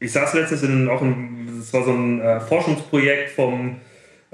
[0.00, 3.76] ich saß letztens in auch ein, das war so ein äh, Forschungsprojekt vom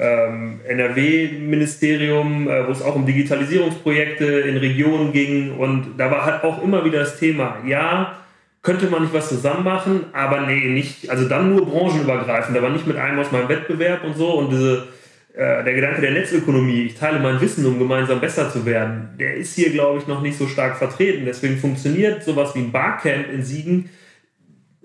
[0.00, 5.56] ähm, NRW-Ministerium, äh, wo es auch um Digitalisierungsprojekte in Regionen ging.
[5.56, 8.16] Und da war halt auch immer wieder das Thema, ja,
[8.62, 12.86] könnte man nicht was zusammen machen, aber nee, nicht, also dann nur branchenübergreifend, aber nicht
[12.86, 14.32] mit einem aus meinem Wettbewerb und so.
[14.38, 14.88] Und diese
[15.34, 19.34] äh, der Gedanke der Netzökonomie, ich teile mein Wissen, um gemeinsam besser zu werden, der
[19.36, 21.24] ist hier, glaube ich, noch nicht so stark vertreten.
[21.26, 23.90] Deswegen funktioniert sowas wie ein Barcamp in Siegen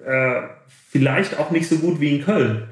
[0.06, 0.42] äh,
[0.90, 2.70] vielleicht auch nicht so gut wie in Köln,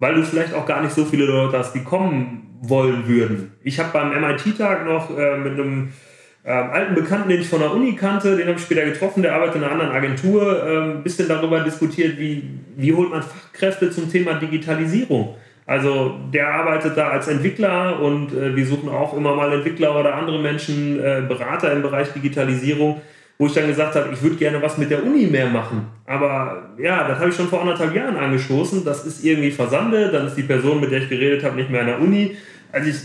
[0.00, 3.52] weil du vielleicht auch gar nicht so viele Leute hast, die kommen wollen würden.
[3.62, 5.92] Ich habe beim MIT-Tag noch äh, mit einem
[6.44, 9.34] ähm, alten Bekannten, den ich von der Uni kannte, den habe ich später getroffen, der
[9.34, 12.42] arbeitet in einer anderen Agentur, ein ähm, bisschen darüber diskutiert, wie,
[12.76, 15.36] wie holt man Fachkräfte zum Thema Digitalisierung.
[15.66, 20.14] Also der arbeitet da als Entwickler und äh, wir suchen auch immer mal Entwickler oder
[20.14, 23.02] andere Menschen, äh, Berater im Bereich Digitalisierung,
[23.40, 25.86] wo ich dann gesagt habe, ich würde gerne was mit der Uni mehr machen.
[26.04, 28.84] Aber ja, das habe ich schon vor anderthalb Jahren angestoßen.
[28.84, 31.80] Das ist irgendwie versandet, dann ist die Person, mit der ich geredet habe, nicht mehr
[31.80, 32.36] an der Uni.
[32.70, 32.96] Also ich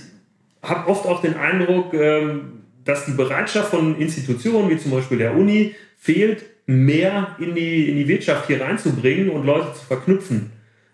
[0.61, 5.37] habe oft auch den Eindruck, ähm, dass die Bereitschaft von Institutionen wie zum Beispiel der
[5.37, 10.51] Uni fehlt, mehr in die, in die Wirtschaft hier reinzubringen und Leute zu verknüpfen.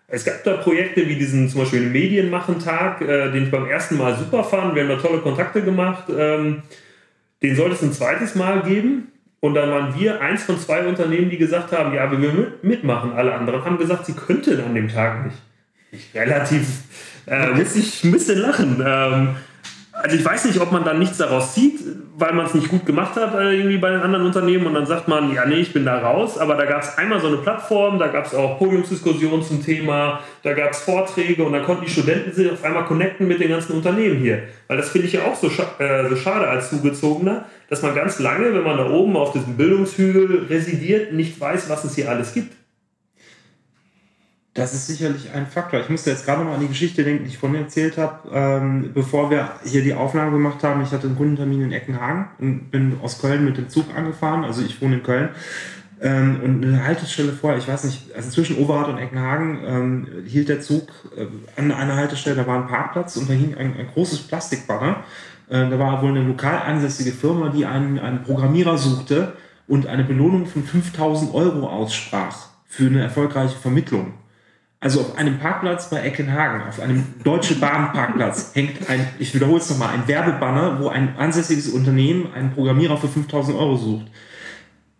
[0.08, 4.16] Es gab da Projekte wie diesen zum Beispiel Medienmachen-Tag, äh, den ich beim ersten Mal
[4.16, 4.76] super fand.
[4.76, 6.12] Wir haben da tolle Kontakte gemacht.
[6.16, 6.62] Ähm,
[7.42, 9.11] den sollte es ein zweites Mal geben.
[9.42, 13.14] Und dann waren wir eins von zwei Unternehmen, die gesagt haben, ja, wir will mitmachen.
[13.14, 15.38] Alle anderen haben gesagt, sie könnten an dem Tag nicht.
[15.92, 16.84] Ich relativ,
[17.26, 18.82] äh, ich ein bisschen lachen.
[18.86, 19.36] Ähm,
[20.02, 21.80] also ich weiß nicht, ob man dann nichts daraus zieht,
[22.18, 24.86] weil man es nicht gut gemacht hat äh, irgendwie bei den anderen Unternehmen und dann
[24.86, 26.38] sagt man, ja nee, ich bin da raus.
[26.38, 30.20] Aber da gab es einmal so eine Plattform, da gab es auch Podiumsdiskussionen zum Thema,
[30.44, 33.50] da gab es Vorträge und dann konnten die Studenten sich auf einmal connecten mit den
[33.50, 34.44] ganzen Unternehmen hier.
[34.68, 37.96] Weil das finde ich ja auch so, scha äh, so schade als Zugezogener, dass man
[37.96, 42.10] ganz lange, wenn man da oben auf diesem Bildungshügel residiert, nicht weiß, was es hier
[42.10, 42.61] alles gibt.
[44.54, 45.80] Das ist sicherlich ein Faktor.
[45.80, 48.30] Ich musste jetzt gerade noch mal an die Geschichte denken, die ich vorhin erzählt habe.
[48.34, 52.70] Ähm, bevor wir hier die Aufnahme gemacht haben, ich hatte einen Kundentermin in Eckenhagen und
[52.70, 54.44] bin aus Köln mit dem Zug angefahren.
[54.44, 55.30] Also ich wohne in Köln.
[56.02, 60.50] Ähm, und eine Haltestelle vor, ich weiß nicht, also zwischen Overath und Eckenhagen ähm, hielt
[60.50, 63.88] der Zug äh, an einer Haltestelle, da war ein Parkplatz und da hing ein, ein
[63.94, 65.04] großes Plastikbanner.
[65.48, 69.34] Äh, da war wohl eine lokal ansässige Firma, die einen, einen Programmierer suchte
[69.68, 74.14] und eine Belohnung von 5000 Euro aussprach für eine erfolgreiche Vermittlung.
[74.84, 79.70] Also auf einem Parkplatz bei Eckenhagen, auf einem Deutsche Bahn-Parkplatz, hängt ein, ich wiederhole es
[79.70, 84.08] nochmal, ein Werbebanner, wo ein ansässiges Unternehmen einen Programmierer für 5000 Euro sucht.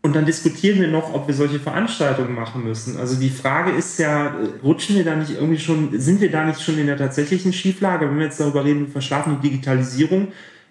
[0.04, 2.98] Und dann diskutieren wir noch, ob wir solche Veranstaltungen machen müssen.
[2.98, 6.62] Also die Frage ist ja, rutschen wir da nicht irgendwie schon, sind wir da nicht
[6.62, 10.28] schon in der tatsächlichen Schieflage, wenn wir jetzt darüber reden, wir verschlafen die Digitalisierung?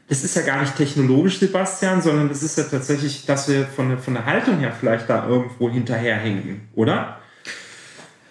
[0.09, 3.89] Das ist ja gar nicht technologisch, Sebastian, sondern das ist ja tatsächlich, dass wir von
[3.89, 7.20] der, von der Haltung her vielleicht da irgendwo hinterherhängen, oder?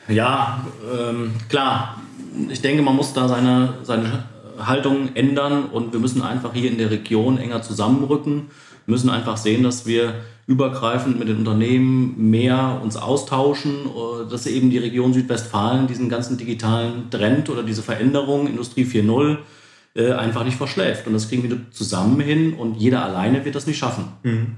[0.09, 2.01] Ja, ähm, klar.
[2.49, 4.23] Ich denke, man muss da seine, seine
[4.59, 8.47] Haltung ändern und wir müssen einfach hier in der Region enger zusammenrücken.
[8.85, 10.15] Wir müssen einfach sehen, dass wir
[10.47, 16.37] übergreifend mit den Unternehmen mehr uns austauschen, äh, dass eben die Region Südwestfalen diesen ganzen
[16.37, 19.37] digitalen Trend oder diese Veränderung, Industrie 4.0,
[19.95, 21.05] äh, einfach nicht verschläft.
[21.05, 24.05] Und das kriegen wir zusammen hin und jeder alleine wird das nicht schaffen.
[24.23, 24.55] Mhm.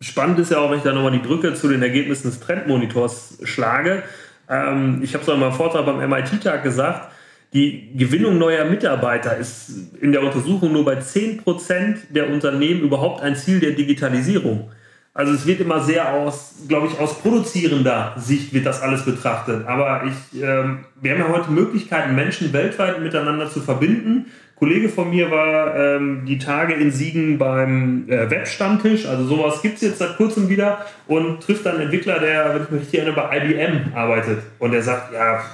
[0.00, 3.38] Spannend ist ja auch, wenn ich da nochmal die Brücke zu den Ergebnissen des Trendmonitors
[3.44, 4.02] schlage.
[4.48, 7.12] Ähm, ich habe es auch mal im Vortrag beim MIT-Tag gesagt,
[7.52, 13.36] die Gewinnung neuer Mitarbeiter ist in der Untersuchung nur bei 10% der Unternehmen überhaupt ein
[13.36, 14.70] Ziel der Digitalisierung.
[15.14, 19.66] Also es wird immer sehr aus, glaube ich, aus produzierender Sicht wird das alles betrachtet.
[19.66, 24.26] Aber ich, ähm, wir haben ja heute Möglichkeiten, Menschen weltweit miteinander zu verbinden
[24.58, 29.76] Kollege von mir war ähm, die Tage in Siegen beim äh, Webstammtisch, also sowas gibt
[29.76, 33.00] es jetzt seit kurzem wieder und trifft dann einen Entwickler, der, wenn ich mich richtig
[33.00, 34.38] erinnere, bei IBM arbeitet.
[34.58, 35.44] Und der sagt, ja,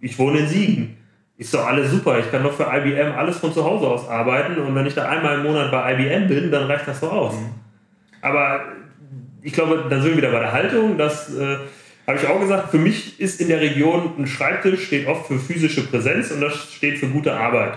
[0.00, 0.96] ich wohne in Siegen.
[1.36, 4.56] Ist doch alles super, ich kann doch für IBM alles von zu Hause aus arbeiten
[4.60, 7.34] und wenn ich da einmal im Monat bei IBM bin, dann reicht das doch aus.
[7.34, 7.50] Mhm.
[8.20, 8.60] Aber
[9.42, 11.56] ich glaube, dann sind wir wieder bei der Haltung, das äh,
[12.06, 15.40] habe ich auch gesagt, für mich ist in der Region ein Schreibtisch, steht oft für
[15.40, 17.72] physische Präsenz und das steht für gute Arbeit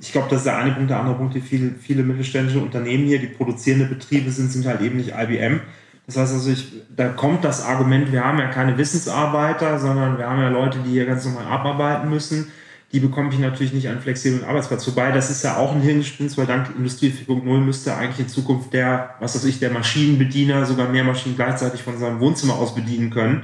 [0.00, 0.90] ich glaube, das ist der eine Punkt.
[0.90, 4.80] Der andere Punkt, die viele, viele mittelständische Unternehmen hier, die produzierende Betriebe sind, sind halt
[4.80, 5.60] eben nicht IBM.
[6.06, 10.26] Das heißt also, ich, da kommt das Argument, wir haben ja keine Wissensarbeiter, sondern wir
[10.28, 12.50] haben ja Leute, die hier ganz normal abarbeiten müssen.
[12.92, 14.86] Die bekomme ich natürlich nicht einen flexiblen Arbeitsplatz.
[14.86, 18.72] Wobei, das ist ja auch ein Hirngespinst, weil dank Industrie 4.0 müsste eigentlich in Zukunft
[18.72, 23.10] der, was weiß ich, der Maschinenbediener sogar mehr Maschinen gleichzeitig von seinem Wohnzimmer aus bedienen
[23.10, 23.42] können.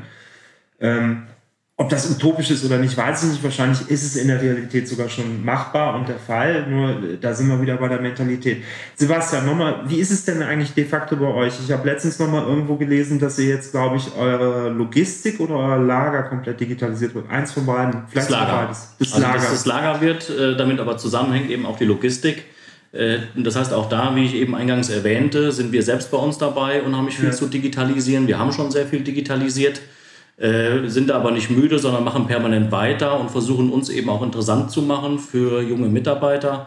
[0.80, 1.24] Ähm,
[1.76, 3.42] ob das utopisch ist oder nicht, weiß ich nicht.
[3.42, 6.68] Wahrscheinlich ist es in der Realität sogar schon machbar und der Fall.
[6.68, 8.62] Nur äh, da sind wir wieder bei der Mentalität.
[8.94, 11.54] Sebastian, nochmal, wie ist es denn eigentlich de facto bei euch?
[11.64, 15.78] Ich habe letztens nochmal irgendwo gelesen, dass ihr jetzt, glaube ich, eure Logistik oder euer
[15.78, 17.28] Lager komplett digitalisiert wird.
[17.28, 18.04] Eins von beiden.
[18.08, 18.52] Vielleicht das Lager.
[18.52, 18.94] beides.
[19.00, 19.38] Das, also Lager.
[19.38, 22.44] Dass das Lager wird, äh, damit aber zusammenhängt eben auch die Logistik.
[22.92, 26.38] Äh, das heißt, auch da, wie ich eben eingangs erwähnte, sind wir selbst bei uns
[26.38, 27.32] dabei und haben viel ja.
[27.32, 28.28] zu digitalisieren.
[28.28, 29.80] Wir haben schon sehr viel digitalisiert.
[30.37, 34.70] Äh, sind aber nicht müde, sondern machen permanent weiter und versuchen uns eben auch interessant
[34.70, 36.66] zu machen für junge Mitarbeiter.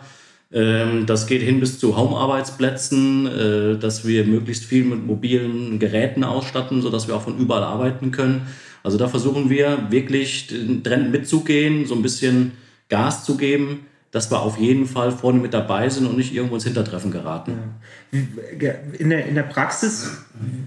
[0.53, 6.23] Ähm, das geht hin bis zu Home-Arbeitsplätzen, äh, dass wir möglichst viel mit mobilen Geräten
[6.23, 8.47] ausstatten, sodass wir auch von überall arbeiten können.
[8.83, 12.53] Also da versuchen wir wirklich den Trend mitzugehen, so ein bisschen
[12.87, 13.85] Gas zu geben
[14.17, 17.75] dass wir auf jeden Fall vorne mit dabei sind und nicht irgendwo ins Hintertreffen geraten.
[18.11, 20.09] In, der, in der Praxis,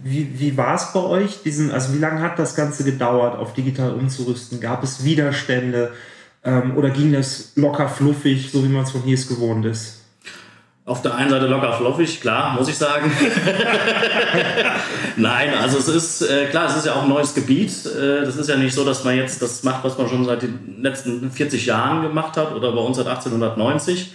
[0.05, 1.43] wie, wie war es bei euch?
[1.43, 4.61] Diesen, also wie lange hat das Ganze gedauert, auf digital umzurüsten?
[4.61, 5.91] Gab es Widerstände
[6.45, 10.00] ähm, oder ging das locker fluffig, so wie man es von hier gewohnt ist?
[10.91, 13.13] Auf der einen Seite locker fluffig, klar, muss ich sagen.
[15.17, 17.71] Nein, also es ist äh, klar, es ist ja auch ein neues Gebiet.
[17.87, 20.43] Äh, das ist ja nicht so, dass man jetzt das macht, was man schon seit
[20.43, 24.15] den letzten 40 Jahren gemacht hat oder bei uns seit 1890.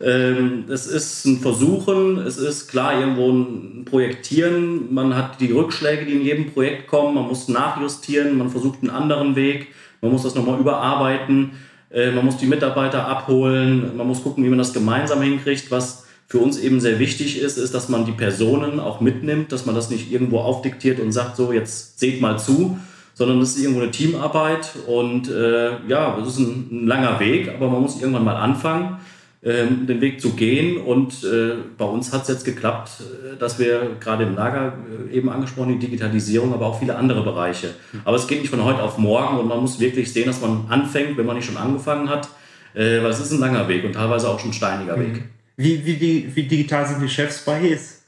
[0.00, 4.94] Ähm, es ist ein Versuchen, es ist klar irgendwo ein Projektieren.
[4.94, 7.16] Man hat die Rückschläge, die in jedem Projekt kommen.
[7.16, 9.74] Man muss nachjustieren, man versucht einen anderen Weg.
[10.00, 11.50] Man muss das nochmal überarbeiten.
[11.90, 13.96] Äh, man muss die Mitarbeiter abholen.
[13.96, 16.02] Man muss gucken, wie man das gemeinsam hinkriegt, was
[16.32, 19.74] für uns eben sehr wichtig ist, ist, dass man die Personen auch mitnimmt, dass man
[19.74, 22.78] das nicht irgendwo aufdiktiert und sagt, so jetzt seht mal zu,
[23.12, 27.50] sondern es ist irgendwo eine Teamarbeit und äh, ja, es ist ein, ein, langer Weg,
[27.54, 28.96] aber man muss irgendwann mal anfangen,
[29.42, 33.58] äh, den Weg zu gehen und äh, bei uns hat es jetzt geklappt, äh, dass
[33.58, 34.72] wir gerade im Lager
[35.10, 37.74] äh, eben angesprochen, die Digitalisierung, aber auch viele andere Bereiche.
[38.06, 40.64] Aber es geht nicht von heute auf morgen und man muss wirklich sehen, dass man
[40.70, 42.30] anfängt, wenn man nicht schon angefangen hat,
[42.72, 45.24] äh, weil es ist ein langer Weg und teilweise auch schon ein steiniger Weg.
[45.62, 48.02] Wie, wie, wie digital sind die Chefs bei HES?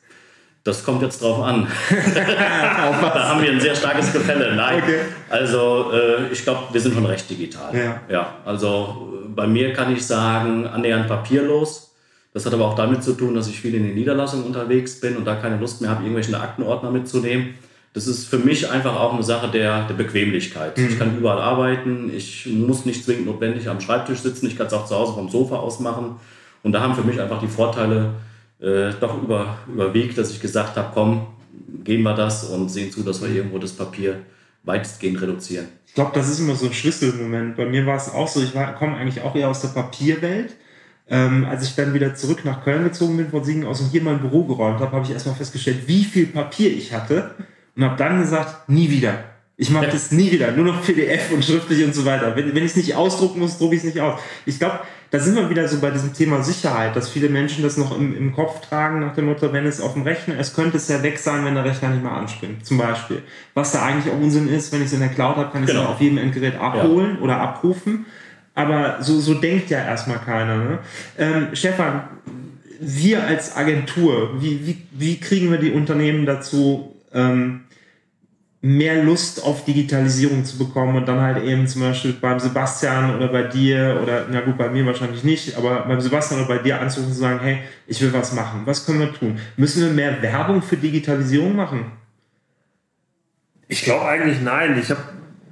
[0.65, 1.69] Das kommt jetzt drauf an.
[2.15, 4.57] da haben wir ein sehr starkes Gefälle.
[4.57, 4.83] Nein.
[4.83, 5.01] Okay.
[5.29, 7.77] Also äh, ich glaube, wir sind schon recht digital.
[7.77, 8.01] Ja.
[8.09, 8.35] ja.
[8.47, 11.95] Also bei mir kann ich sagen, annähernd papierlos.
[12.33, 15.17] Das hat aber auch damit zu tun, dass ich viel in den Niederlassungen unterwegs bin
[15.17, 17.55] und da keine Lust mehr habe, irgendwelche Aktenordner mitzunehmen.
[17.93, 20.77] Das ist für mich einfach auch eine Sache der, der Bequemlichkeit.
[20.79, 20.89] Mhm.
[20.89, 24.73] Ich kann überall arbeiten, ich muss nicht zwingend notwendig am Schreibtisch sitzen, ich kann es
[24.73, 26.17] auch zu Hause vom Sofa aus machen.
[26.65, 28.15] Und da haben für mich einfach die Vorteile
[28.61, 31.27] äh, doch über, überwiegt, dass ich gesagt habe, komm,
[31.85, 34.21] gehen wir das und sehen zu, dass wir irgendwo das Papier
[34.65, 35.69] weitestgehend reduzieren.
[35.87, 37.57] Ich glaube, das ist immer so ein Schlüsselmoment.
[37.57, 40.57] Bei mir war es auch so, ich komme eigentlich auch eher aus der Papierwelt.
[41.07, 44.03] Ähm, als ich dann wieder zurück nach Köln gezogen bin von Siegen aus und hier
[44.03, 47.35] mein Büro geräumt habe, habe ich erstmal festgestellt, wie viel Papier ich hatte
[47.77, 49.23] und habe dann gesagt, nie wieder.
[49.57, 49.93] Ich mache ja.
[49.93, 52.35] das nie wieder, nur noch PDF und schriftlich und so weiter.
[52.35, 54.19] Wenn, wenn ich es nicht ausdrucken muss, drucke ich es nicht aus.
[54.47, 54.81] Ich glaube,
[55.15, 58.17] da sind wir wieder so bei diesem Thema Sicherheit, dass viele Menschen das noch im,
[58.17, 61.05] im Kopf tragen, nach dem Motto, wenn es auf dem Rechner ist, könnte es ja
[61.05, 63.23] weg sein, wenn der Rechner nicht mehr anspringt, zum Beispiel.
[63.55, 65.69] Was da eigentlich auch Unsinn ist, wenn ich es in der Cloud habe, kann ich
[65.69, 65.89] es genau.
[65.89, 67.23] auf jedem Endgerät abholen ja.
[67.23, 68.07] oder abrufen.
[68.57, 70.57] Aber so, so denkt ja erstmal keiner.
[70.57, 70.79] Ne?
[71.17, 72.09] Ähm, Stefan,
[72.81, 77.64] wir als Agentur, wie, wie, wie kriegen wir die Unternehmen dazu, ähm,
[78.65, 83.29] mehr Lust auf Digitalisierung zu bekommen und dann halt eben zum Beispiel beim Sebastian oder
[83.29, 86.81] bei dir oder na gut, bei mir wahrscheinlich nicht, aber beim Sebastian oder bei dir
[86.81, 88.63] anzurufen und zu sagen, hey, ich will was machen.
[88.65, 89.39] Was können wir tun?
[89.59, 91.93] Müssen wir mehr Werbung für Digitalisierung machen?
[93.69, 94.79] Ich glaube eigentlich nein.
[94.81, 95.03] Ich habe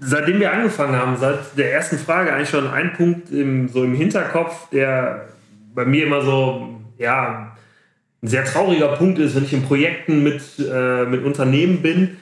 [0.01, 3.95] seitdem wir angefangen haben, seit der ersten Frage eigentlich schon einen Punkt im, so im
[3.95, 5.29] Hinterkopf, der
[5.75, 7.55] bei mir immer so, ja,
[8.23, 12.17] ein sehr trauriger Punkt ist, wenn ich in Projekten mit, äh, mit Unternehmen bin,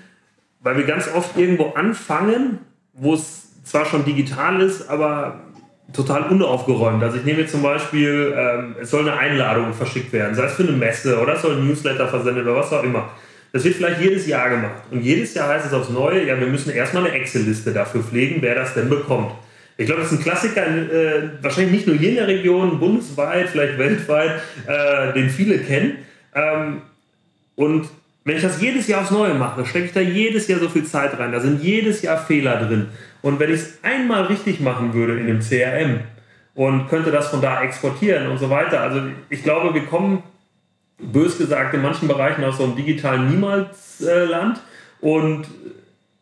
[0.63, 2.59] weil wir ganz oft irgendwo anfangen,
[2.93, 5.41] wo es zwar schon digital ist, aber
[5.93, 7.03] total unaufgeräumt.
[7.03, 10.55] Also ich nehme jetzt zum Beispiel, ähm, es soll eine Einladung verschickt werden, sei es
[10.55, 13.11] für eine Messe oder es soll ein Newsletter versendet oder was auch immer.
[13.53, 14.83] Das wird vielleicht jedes Jahr gemacht.
[14.91, 18.37] Und jedes Jahr heißt es aufs Neue, ja, wir müssen erstmal eine Excel-Liste dafür pflegen,
[18.43, 19.33] wer das denn bekommt.
[19.77, 23.49] Ich glaube, das ist ein Klassiker, äh, wahrscheinlich nicht nur hier in der Region, bundesweit,
[23.49, 25.99] vielleicht weltweit, äh, den viele kennen.
[26.35, 26.83] Ähm,
[27.57, 27.89] und
[28.31, 30.85] wenn ich das jedes Jahr aufs Neue mache, stecke ich da jedes Jahr so viel
[30.85, 31.33] Zeit rein.
[31.33, 32.87] Da sind jedes Jahr Fehler drin.
[33.23, 35.99] Und wenn ich es einmal richtig machen würde in dem CRM
[36.55, 38.83] und könnte das von da exportieren und so weiter.
[38.83, 40.23] Also ich glaube, wir kommen,
[41.01, 44.61] bös gesagt, in manchen Bereichen aus so einem digitalen Niemalsland
[45.01, 45.49] und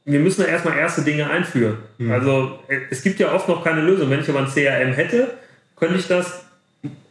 [0.06, 1.76] wir müssen da erstmal erste Dinge einführen.
[1.98, 2.10] Mhm.
[2.10, 4.08] Also es gibt ja oft noch keine Lösung.
[4.08, 5.34] Wenn ich aber ein CRM hätte,
[5.76, 6.46] könnte ich das.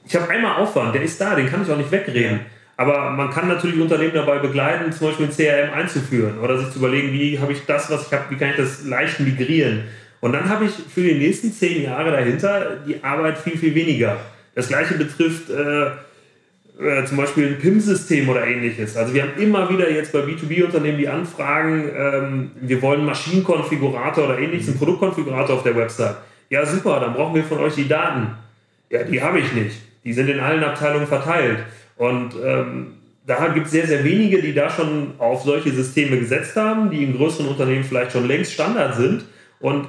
[0.07, 2.39] Ich habe einmal Aufwand, der ist da, den kann ich auch nicht wegreden.
[2.39, 2.56] Ja.
[2.77, 6.77] Aber man kann natürlich Unternehmen dabei begleiten, zum Beispiel ein CRM einzuführen oder sich zu
[6.77, 9.85] überlegen, wie habe ich das, was ich habe, wie kann ich das leicht migrieren.
[10.19, 14.17] Und dann habe ich für die nächsten zehn Jahre dahinter die Arbeit viel, viel weniger.
[14.53, 15.87] Das gleiche betrifft äh,
[16.79, 18.95] äh, zum Beispiel ein PIM-System oder ähnliches.
[18.95, 24.37] Also wir haben immer wieder jetzt bei B2B-Unternehmen die Anfragen, ähm, wir wollen Maschinenkonfigurator oder
[24.37, 26.17] ähnliches, einen Produktkonfigurator auf der Website.
[26.49, 28.27] Ja, super, dann brauchen wir von euch die Daten.
[28.91, 29.77] Ja, die habe ich nicht.
[30.03, 31.59] Die sind in allen Abteilungen verteilt.
[31.97, 32.93] Und ähm,
[33.25, 37.03] da gibt es sehr, sehr wenige, die da schon auf solche Systeme gesetzt haben, die
[37.03, 39.25] in größeren Unternehmen vielleicht schon längst Standard sind.
[39.59, 39.87] Und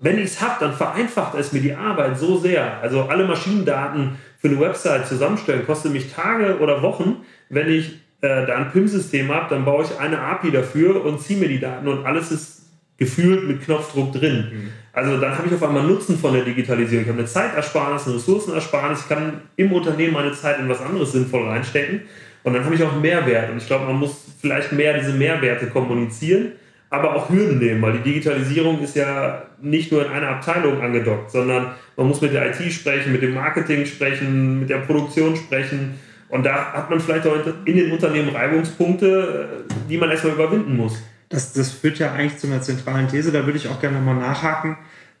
[0.00, 2.80] wenn ich es habe, dann vereinfacht es mir die Arbeit so sehr.
[2.80, 7.24] Also alle Maschinendaten für eine Website zusammenstellen kostet mich Tage oder Wochen.
[7.50, 11.38] Wenn ich äh, da ein PIM-System habe, dann baue ich eine API dafür und ziehe
[11.38, 12.58] mir die Daten und alles ist
[12.96, 14.48] gefühlt mit Knopfdruck drin.
[14.50, 14.68] Mhm.
[14.98, 17.04] Also dann habe ich auf einmal Nutzen von der Digitalisierung.
[17.04, 19.02] Ich habe eine Zeitersparnis, eine Ressourcenersparnis.
[19.02, 22.00] Ich kann im Unternehmen meine Zeit in was anderes sinnvoll reinstecken.
[22.42, 23.48] Und dann habe ich auch einen Mehrwert.
[23.48, 26.50] Und ich glaube, man muss vielleicht mehr diese Mehrwerte kommunizieren,
[26.90, 31.30] aber auch Hürden nehmen, weil die Digitalisierung ist ja nicht nur in einer Abteilung angedockt,
[31.30, 35.94] sondern man muss mit der IT sprechen, mit dem Marketing sprechen, mit der Produktion sprechen.
[36.28, 41.00] Und da hat man vielleicht auch in den Unternehmen Reibungspunkte, die man erstmal überwinden muss.
[41.28, 44.14] Das, das führt ja eigentlich zu einer zentralen These, da würde ich auch gerne mal
[44.14, 44.78] nachhaken.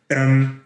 [0.08, 0.60] Ähm,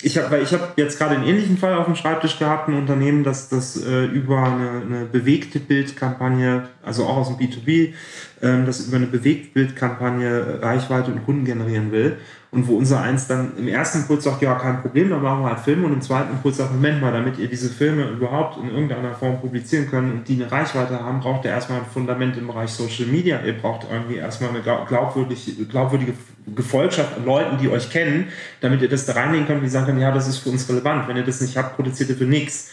[0.00, 3.24] ich habe ich hab jetzt gerade einen ähnlichen Fall auf dem Schreibtisch gehabt, ein Unternehmen,
[3.24, 7.94] das, das äh, über eine, eine bewegte Bildkampagne, also auch aus dem B2B,
[8.42, 12.18] ähm, das über eine bewegte Bildkampagne Reichweite und Kunden generieren will
[12.50, 15.50] und wo unser eins dann im ersten Impuls sagt, ja, kein Problem, dann machen wir
[15.50, 18.70] halt Filme und im zweiten Impuls sagt, Moment mal, damit ihr diese Filme überhaupt in
[18.70, 22.46] irgendeiner Form publizieren könnt und die eine Reichweite haben, braucht ihr erstmal ein Fundament im
[22.46, 23.42] Bereich Social Media.
[23.44, 26.14] Ihr braucht irgendwie erstmal eine glaubwürdige, glaubwürdige
[26.56, 28.28] Gefolgschaft an Leuten, die euch kennen,
[28.62, 31.06] damit ihr das da reinlegen könnt, die sagen können, ja, das ist für uns relevant.
[31.06, 32.70] Wenn ihr das nicht habt, produziert ihr für nichts.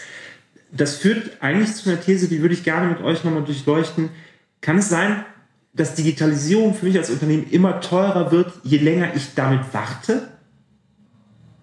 [0.72, 4.10] Das führt eigentlich zu einer These, die würde ich gerne mit euch nochmal durchleuchten.
[4.62, 5.26] Kann es sein,
[5.76, 10.30] dass Digitalisierung für mich als Unternehmen immer teurer wird, je länger ich damit warte.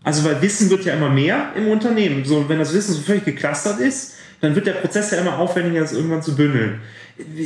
[0.04, 2.24] Also weil Wissen wird ja immer mehr im Unternehmen.
[2.24, 5.80] So, wenn das Wissen so völlig geclustert ist, dann wird der Prozess ja immer aufwendiger,
[5.80, 6.80] das irgendwann zu bündeln.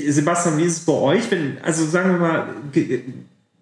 [0.09, 1.31] Sebastian, wie ist es bei euch?
[1.31, 2.47] Wenn, also sagen wir mal,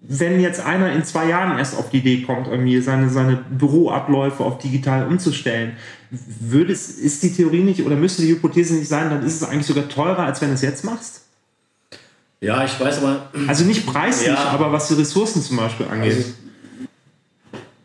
[0.00, 4.44] wenn jetzt einer in zwei Jahren erst auf die Idee kommt, irgendwie seine, seine Büroabläufe
[4.44, 5.76] auf digital umzustellen,
[6.10, 9.48] würde es, ist die Theorie nicht oder müsste die Hypothese nicht sein, dann ist es
[9.48, 11.23] eigentlich sogar teurer, als wenn du es jetzt machst?
[12.44, 13.30] Ja, ich weiß aber.
[13.48, 16.16] Also nicht preislich, ja, aber was die Ressourcen zum Beispiel angeht.
[16.16, 16.28] Also,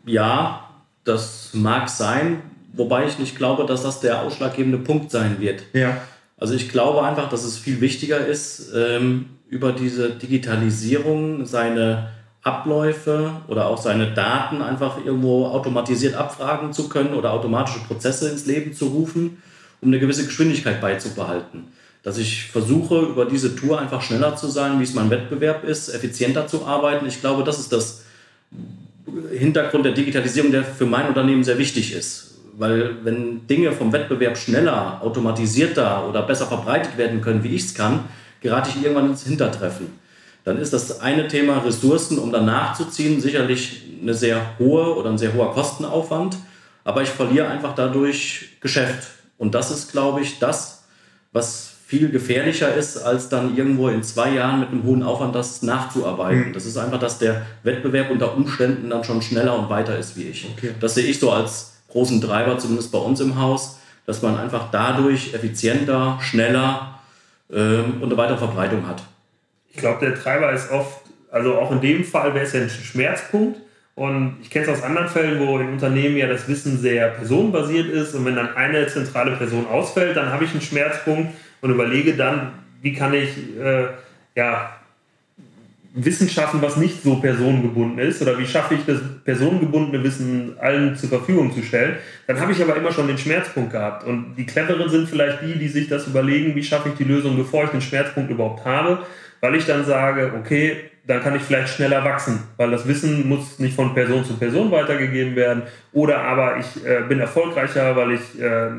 [0.04, 0.68] ja,
[1.04, 2.42] das mag sein,
[2.74, 5.62] wobei ich nicht glaube, dass das der ausschlaggebende Punkt sein wird.
[5.72, 5.96] Ja.
[6.36, 12.10] Also ich glaube einfach, dass es viel wichtiger ist, ähm, über diese Digitalisierung seine
[12.42, 18.46] Abläufe oder auch seine Daten einfach irgendwo automatisiert abfragen zu können oder automatische Prozesse ins
[18.46, 19.42] Leben zu rufen,
[19.80, 24.78] um eine gewisse Geschwindigkeit beizubehalten dass ich versuche, über diese Tour einfach schneller zu sein,
[24.78, 27.06] wie es mein Wettbewerb ist, effizienter zu arbeiten.
[27.06, 28.04] Ich glaube, das ist das
[29.32, 32.38] Hintergrund der Digitalisierung, der für mein Unternehmen sehr wichtig ist.
[32.56, 37.74] Weil wenn Dinge vom Wettbewerb schneller, automatisierter oder besser verbreitet werden können, wie ich es
[37.74, 38.04] kann,
[38.40, 39.98] gerate ich irgendwann ins Hintertreffen.
[40.44, 45.18] Dann ist das eine Thema Ressourcen, um dann nachzuziehen, sicherlich eine sehr hohe oder ein
[45.18, 46.36] sehr hoher Kostenaufwand.
[46.84, 49.08] Aber ich verliere einfach dadurch Geschäft.
[49.36, 50.84] Und das ist, glaube ich, das,
[51.32, 55.62] was viel gefährlicher ist, als dann irgendwo in zwei Jahren mit einem hohen Aufwand das
[55.62, 56.50] nachzuarbeiten.
[56.50, 56.52] Mhm.
[56.52, 60.28] Das ist einfach, dass der Wettbewerb unter Umständen dann schon schneller und weiter ist wie
[60.28, 60.48] ich.
[60.56, 60.70] Okay.
[60.78, 64.70] Das sehe ich so als großen Treiber, zumindest bei uns im Haus, dass man einfach
[64.70, 67.00] dadurch effizienter, schneller
[67.52, 69.02] ähm, und eine weitere Verbreitung hat.
[69.72, 71.00] Ich glaube, der Treiber ist oft,
[71.32, 73.58] also auch in dem Fall wäre es ja ein Schmerzpunkt.
[73.96, 77.88] Und ich kenne es aus anderen Fällen, wo in Unternehmen ja das Wissen sehr personenbasiert
[77.88, 78.14] ist.
[78.14, 82.52] Und wenn dann eine zentrale Person ausfällt, dann habe ich einen Schmerzpunkt und überlege dann,
[82.82, 83.88] wie kann ich äh,
[84.34, 84.70] ja,
[85.92, 90.94] Wissen schaffen, was nicht so personengebunden ist oder wie schaffe ich das personengebundene Wissen allen
[90.94, 91.96] zur Verfügung zu stellen,
[92.28, 94.04] dann habe ich aber immer schon den Schmerzpunkt gehabt.
[94.04, 97.36] Und die cleveren sind vielleicht die, die sich das überlegen, wie schaffe ich die Lösung,
[97.36, 99.00] bevor ich den Schmerzpunkt überhaupt habe,
[99.40, 103.58] weil ich dann sage, okay, dann kann ich vielleicht schneller wachsen, weil das Wissen muss
[103.58, 105.62] nicht von Person zu Person weitergegeben werden.
[105.92, 108.70] Oder aber ich äh, bin erfolgreicher, weil ich äh,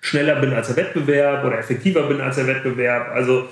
[0.00, 3.10] schneller bin als der Wettbewerb oder effektiver bin als der Wettbewerb.
[3.12, 3.48] Also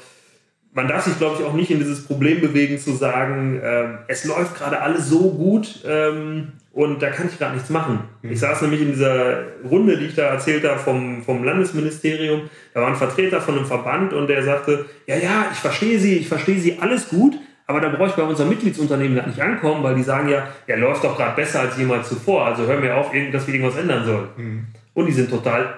[0.77, 4.25] man darf sich, glaube ich, auch nicht in dieses Problem bewegen zu sagen, äh, es
[4.25, 8.01] läuft gerade alles so gut ähm, und da kann ich gerade nichts machen.
[8.21, 8.33] Mhm.
[8.33, 12.43] Ich saß nämlich in dieser Runde, die ich da erzählt habe vom, vom Landesministerium,
[12.75, 16.19] da war ein Vertreter von einem Verband und der sagte, ja, ja, ich verstehe Sie,
[16.19, 19.83] ich verstehe Sie, alles gut, aber da brauche ich bei unserem Mitgliedsunternehmen gar nicht ankommen,
[19.83, 22.95] weil die sagen ja, ja, läuft doch gerade besser als jemals zuvor, also hören wir
[22.99, 24.29] auf, dass wir irgendwas ändern sollen.
[24.37, 24.67] Mhm.
[24.93, 25.75] Und die sind total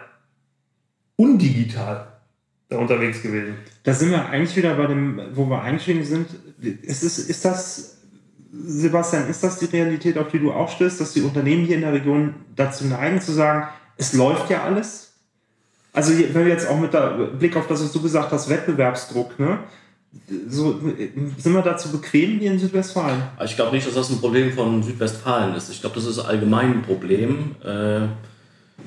[1.19, 2.07] undigital
[2.69, 3.55] da unterwegs gewesen.
[3.83, 6.29] Da sind wir eigentlich wieder bei dem, wo wir eingestiegen sind.
[6.61, 7.99] Ist, ist, ist das
[8.53, 11.83] Sebastian, ist das die Realität, auf die du auch stößt, dass die Unternehmen hier in
[11.83, 15.13] der Region dazu neigen zu sagen, es läuft ja alles?
[15.93, 19.39] Also wenn wir jetzt auch mit der Blick auf das, was du gesagt hast, Wettbewerbsdruck,
[19.39, 19.59] ne?
[20.49, 20.81] So,
[21.37, 23.23] sind wir dazu bequem hier in Südwestfalen?
[23.45, 25.71] Ich glaube nicht, dass das ein Problem von Südwestfalen ist.
[25.71, 27.57] Ich glaube, das ist allgemein ein Problem.
[27.63, 28.09] Äh,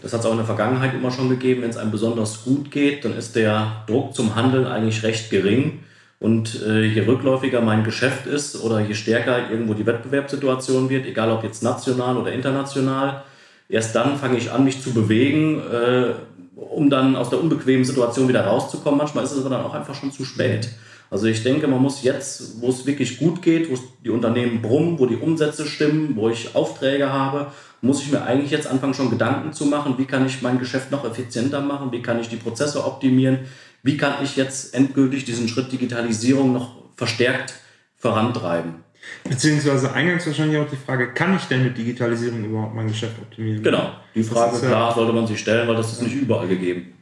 [0.02, 1.62] das hat es auch in der Vergangenheit immer schon gegeben.
[1.62, 5.80] Wenn es einem besonders gut geht, dann ist der Druck zum Handeln eigentlich recht gering.
[6.20, 11.32] Und äh, je rückläufiger mein Geschäft ist oder je stärker irgendwo die Wettbewerbssituation wird, egal
[11.32, 13.24] ob jetzt national oder international,
[13.70, 16.14] erst dann fange ich an, mich zu bewegen, äh,
[16.56, 19.00] um dann aus der unbequemen Situation wieder rauszukommen.
[19.00, 20.70] Manchmal ist es aber dann auch einfach schon zu spät.
[21.10, 25.00] Also ich denke, man muss jetzt, wo es wirklich gut geht, wo die Unternehmen brummen,
[25.00, 27.48] wo die Umsätze stimmen, wo ich Aufträge habe,
[27.82, 30.92] muss ich mir eigentlich jetzt anfangen, schon Gedanken zu machen, wie kann ich mein Geschäft
[30.92, 33.40] noch effizienter machen, wie kann ich die Prozesse optimieren,
[33.84, 37.56] wie kann ich jetzt endgültig diesen Schritt Digitalisierung noch verstärkt
[37.98, 38.76] vorantreiben.
[39.28, 43.64] Beziehungsweise eingangs wahrscheinlich auch die Frage, kann ich denn mit Digitalisierung überhaupt mein Geschäft optimieren?
[43.64, 46.94] Genau, die Frage, klar, sollte man sich stellen, weil das ist nicht überall gegeben.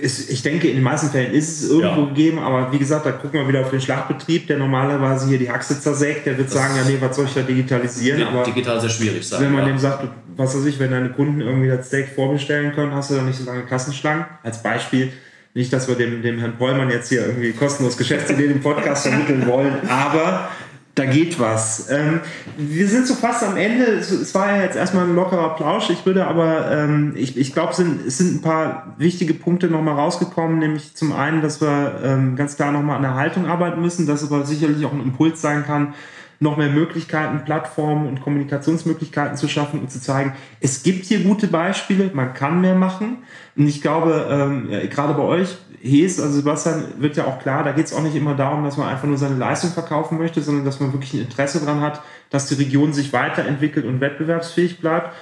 [0.00, 2.06] Ich denke, in den meisten Fällen ist es irgendwo ja.
[2.06, 5.50] gegeben, aber wie gesagt, da gucken wir wieder auf den Schlachtbetrieb, der normalerweise hier die
[5.50, 8.22] Achse zersägt, der wird das sagen, ja nee, was soll ich da digitalisieren?
[8.22, 9.42] aber digital sehr schwierig sein.
[9.42, 9.68] Wenn man ja.
[9.68, 13.16] dem sagt, was weiß ich, wenn deine Kunden irgendwie das Steak vorbestellen können, hast du
[13.16, 14.24] da nicht so lange Kassenschlangen.
[14.42, 15.12] Als Beispiel,
[15.56, 19.46] nicht, dass wir dem, dem Herrn Pollmann jetzt hier irgendwie kostenlos Geschäftsideen im Podcast vermitteln
[19.46, 20.50] wollen, aber
[20.96, 21.90] da geht was.
[21.90, 22.20] Ähm,
[22.56, 23.84] wir sind so fast am Ende.
[23.84, 25.90] Es, war ja jetzt erstmal ein lockerer Plausch.
[25.90, 29.68] Ich würde aber, ähm, ich, ich glaube, es sind, es sind ein paar wichtige Punkte
[29.68, 30.58] nochmal rausgekommen.
[30.58, 34.24] Nämlich zum einen, dass wir ähm, ganz klar nochmal an der Haltung arbeiten müssen, dass
[34.24, 35.92] aber sicherlich auch ein Impuls sein kann,
[36.38, 41.46] noch mehr Möglichkeiten, Plattformen und Kommunikationsmöglichkeiten zu schaffen und zu zeigen, es gibt hier gute
[41.46, 43.18] Beispiele, man kann mehr machen.
[43.56, 47.72] Und ich glaube, ähm, gerade bei euch, Hes, also Sebastian, wird ja auch klar, da
[47.72, 50.64] geht es auch nicht immer darum, dass man einfach nur seine Leistung verkaufen möchte, sondern
[50.64, 55.14] dass man wirklich ein Interesse daran hat, dass die Region sich weiterentwickelt und wettbewerbsfähig bleibt.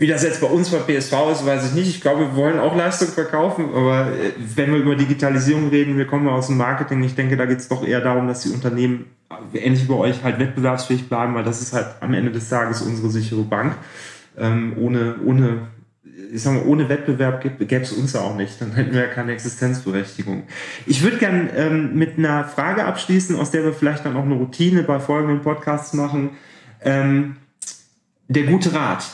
[0.00, 1.90] Wie das jetzt bei uns bei PSV ist, weiß ich nicht.
[1.90, 6.06] Ich glaube, wir wollen auch Leistung verkaufen, aber äh, wenn wir über Digitalisierung reden, wir
[6.06, 9.10] kommen aus dem Marketing, ich denke, da geht es doch eher darum, dass die Unternehmen
[9.52, 12.80] ähnlich wie bei euch halt wettbewerbsfähig bleiben, weil das ist halt am Ende des Tages
[12.80, 13.74] unsere sichere Bank.
[14.38, 15.68] Ähm, ohne, ohne,
[16.32, 18.58] ich sag mal, ohne Wettbewerb gäbe es uns ja auch nicht.
[18.58, 20.44] Dann hätten wir ja keine Existenzberechtigung.
[20.86, 24.36] Ich würde gerne ähm, mit einer Frage abschließen, aus der wir vielleicht dann auch eine
[24.36, 26.30] Routine bei folgenden Podcasts machen.
[26.82, 27.36] Ähm,
[28.30, 29.04] der gute Rat.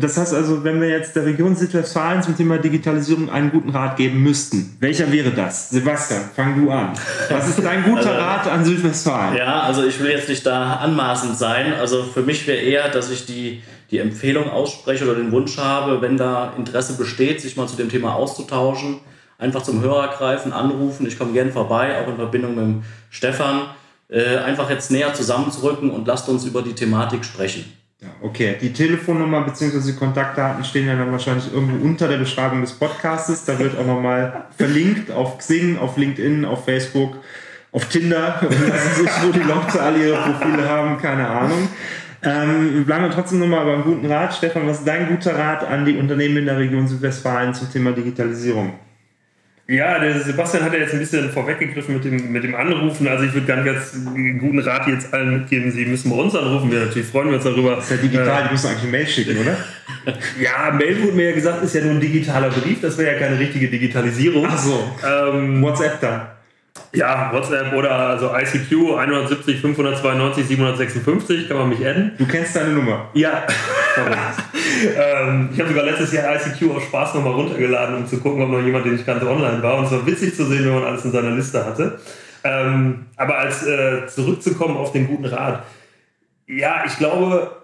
[0.00, 3.96] Das heißt also, wenn wir jetzt der Region Südwestfalen zum Thema Digitalisierung einen guten Rat
[3.96, 5.70] geben müssten, welcher wäre das?
[5.70, 6.92] Sebastian, fang du an.
[7.28, 9.36] Was ist dein guter also, Rat an Südwestfalen?
[9.36, 11.74] Ja, also ich will jetzt nicht da anmaßend sein.
[11.74, 16.00] Also für mich wäre eher, dass ich die, die Empfehlung ausspreche oder den Wunsch habe,
[16.00, 19.00] wenn da Interesse besteht, sich mal zu dem Thema auszutauschen,
[19.36, 21.06] einfach zum Hörer greifen, anrufen.
[21.06, 23.62] Ich komme gerne vorbei, auch in Verbindung mit dem Stefan.
[24.08, 27.64] Äh, einfach jetzt näher zusammenzurücken und lasst uns über die Thematik sprechen.
[28.02, 28.56] Ja, okay.
[28.60, 29.80] Die Telefonnummer bzw.
[29.86, 33.44] die Kontaktdaten stehen ja dann wahrscheinlich irgendwo unter der Beschreibung des Podcastes.
[33.44, 37.18] Da wird auch nochmal verlinkt auf Xing, auf LinkedIn, auf Facebook,
[37.70, 38.40] auf Tinder,
[39.22, 41.68] wo die Leute alle ihre Profile haben, keine Ahnung.
[42.24, 44.34] Ähm, wir bleiben trotzdem nochmal beim guten Rat.
[44.34, 47.92] Stefan, was ist dein guter Rat an die Unternehmen in der Region Südwestfalen zum Thema
[47.92, 48.74] Digitalisierung?
[49.72, 53.08] Ja, der Sebastian hat ja jetzt ein bisschen vorweggegriffen mit dem, mit dem Anrufen.
[53.08, 56.36] Also ich würde ganz, ganz einen guten Rat jetzt allen mitgeben, Sie müssen bei uns
[56.36, 56.70] anrufen.
[56.70, 57.76] Wir natürlich freuen wir uns darüber.
[57.76, 59.56] Das ist ja digital, äh, die müssen eigentlich eine Mail schicken, oder?
[60.38, 62.82] ja, Mail wurde mir ja gesagt, ist ja nur ein digitaler Brief.
[62.82, 64.46] Das wäre ja keine richtige Digitalisierung.
[64.46, 64.92] Ach so.
[65.06, 66.20] Ähm, WhatsApp dann.
[66.92, 72.12] Ja, WhatsApp oder also ICQ 170 592 756 kann man mich adden.
[72.18, 73.08] Du kennst deine Nummer.
[73.14, 73.46] Ja.
[74.82, 78.50] Ähm, ich habe sogar letztes Jahr ICQ aus Spaß nochmal runtergeladen, um zu gucken, ob
[78.50, 79.78] noch jemand, den ich kannte, online war.
[79.78, 81.98] Und es war witzig zu sehen, wenn man alles in seiner Liste hatte.
[82.44, 85.64] Ähm, aber als äh, zurückzukommen auf den guten Rat.
[86.46, 87.56] Ja, ich glaube,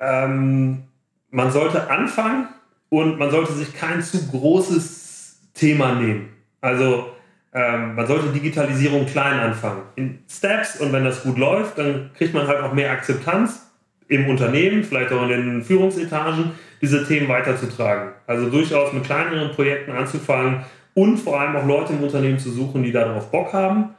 [0.00, 0.84] ähm,
[1.30, 2.48] man sollte anfangen
[2.88, 6.30] und man sollte sich kein zu großes Thema nehmen.
[6.60, 7.12] Also
[7.54, 9.82] ähm, man sollte Digitalisierung klein anfangen.
[9.96, 13.71] In Steps und wenn das gut läuft, dann kriegt man halt auch mehr Akzeptanz
[14.12, 16.52] im Unternehmen, vielleicht auch in den Führungsetagen,
[16.82, 18.10] diese Themen weiterzutragen.
[18.26, 20.60] Also durchaus mit kleineren Projekten anzufangen
[20.94, 23.90] und vor allem auch Leute im Unternehmen zu suchen, die darauf Bock haben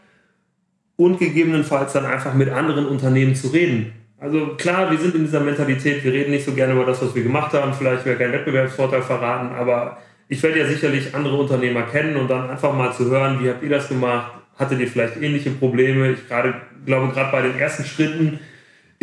[0.98, 3.94] und gegebenenfalls dann einfach mit anderen Unternehmen zu reden.
[4.20, 7.16] Also klar, wir sind in dieser Mentalität, wir reden nicht so gerne über das, was
[7.16, 9.98] wir gemacht haben, vielleicht wäre kein Wettbewerbsvorteil verraten, aber
[10.30, 13.64] ich werde ja sicherlich andere Unternehmer kennen und dann einfach mal zu hören, wie habt
[13.64, 14.32] ihr das gemacht?
[14.58, 16.12] Hattet ihr vielleicht ähnliche Probleme?
[16.12, 16.54] Ich gerade,
[16.86, 18.40] glaube, gerade bei den ersten Schritten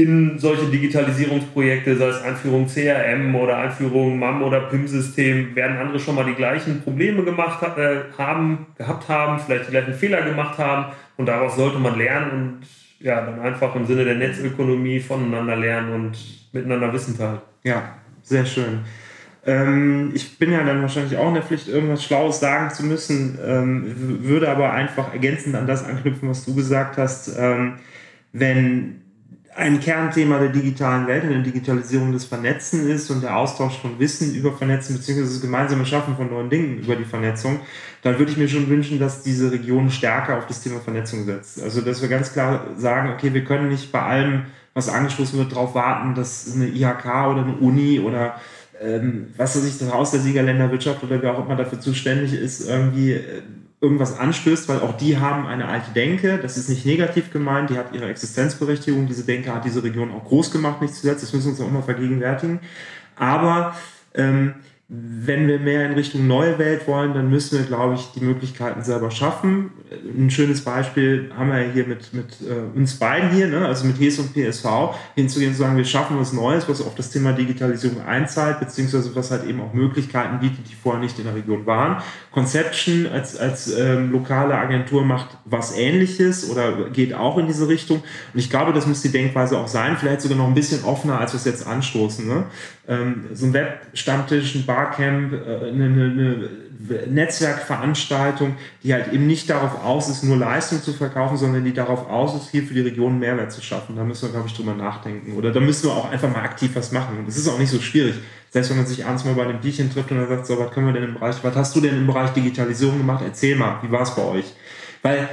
[0.03, 6.15] in solche Digitalisierungsprojekte, sei es Einführung CRM oder Einführung MAM oder PIM-System, werden andere schon
[6.15, 10.93] mal die gleichen Probleme gemacht äh, haben, gehabt haben, vielleicht die gleichen Fehler gemacht haben
[11.17, 12.59] und daraus sollte man lernen und
[13.01, 16.19] ja, dann einfach im Sinne der Netzökonomie voneinander lernen und
[16.53, 17.41] miteinander Wissen teilen.
[17.63, 18.81] Ja, sehr schön.
[19.47, 23.39] Ähm, ich bin ja dann wahrscheinlich auch in der Pflicht, irgendwas Schlaues sagen zu müssen,
[23.45, 27.37] ähm, würde aber einfach ergänzend an das anknüpfen, was du gesagt hast.
[27.39, 27.75] Ähm,
[28.33, 29.01] wenn
[29.57, 33.99] ein Kernthema der digitalen Welt und der Digitalisierung des Vernetzen ist und der Austausch von
[33.99, 37.61] Wissen über Vernetzen beziehungsweise das gemeinsame Schaffen von neuen Dingen über die Vernetzung,
[38.03, 41.63] dann würde ich mir schon wünschen, dass diese Region stärker auf das Thema Vernetzung setzt.
[41.63, 45.53] Also dass wir ganz klar sagen, okay, wir können nicht bei allem, was angestoßen wird,
[45.53, 48.37] darauf warten, dass eine IHK oder eine Uni oder
[48.81, 52.69] ähm, was weiß ich, das Haus der Siegerländerwirtschaft oder wer auch immer dafür zuständig ist,
[52.69, 53.43] irgendwie äh,
[53.81, 56.39] irgendwas anstößt, weil auch die haben eine alte Denke.
[56.39, 59.07] Das ist nicht negativ gemeint, die hat ihre Existenzberechtigung.
[59.07, 61.23] Diese Denke hat diese Region auch groß gemacht, nicht zuletzt.
[61.23, 62.61] Das müssen wir uns auch immer vergegenwärtigen.
[63.17, 63.75] Aber
[64.15, 64.55] ähm,
[64.93, 68.83] wenn wir mehr in Richtung neue Welt wollen, dann müssen wir, glaube ich, die Möglichkeiten
[68.83, 69.71] selber schaffen.
[70.19, 73.67] Ein schönes Beispiel haben wir hier mit, mit äh, uns beiden hier, ne?
[73.67, 74.67] also mit HES und PSV,
[75.15, 79.15] hinzugehen und zu sagen, wir schaffen was Neues, was auf das Thema Digitalisierung einzahlt, beziehungsweise
[79.15, 82.03] was halt eben auch Möglichkeiten bietet, die vorher nicht in der Region waren.
[82.33, 88.03] Conception als, als ähm, lokale Agentur macht was Ähnliches oder geht auch in diese Richtung.
[88.33, 91.19] Und ich glaube, das muss die Denkweise auch sein, vielleicht sogar noch ein bisschen offener,
[91.19, 92.29] als wir es jetzt anstoßen.
[92.29, 92.45] Ne?
[92.87, 96.51] Ähm, so ein Web-Stammtisch, ein Barcamp, äh, eine, eine
[97.09, 102.09] Netzwerkveranstaltung, die halt eben nicht darauf aus ist, nur Leistung zu verkaufen, sondern die darauf
[102.09, 103.97] aus ist, hier für die Region Mehrwert zu schaffen.
[103.97, 105.37] Da müssen wir, glaube ich, drüber nachdenken.
[105.37, 107.19] Oder da müssen wir auch einfach mal aktiv was machen.
[107.19, 108.15] Und das ist auch nicht so schwierig.
[108.51, 110.73] Selbst wenn man sich abends mal bei einem Bierchen trifft und dann sagt, so, was
[110.73, 113.23] können wir denn im Bereich, was hast du denn im Bereich Digitalisierung gemacht?
[113.25, 114.47] Erzähl mal, wie war es bei euch?
[115.03, 115.29] Weil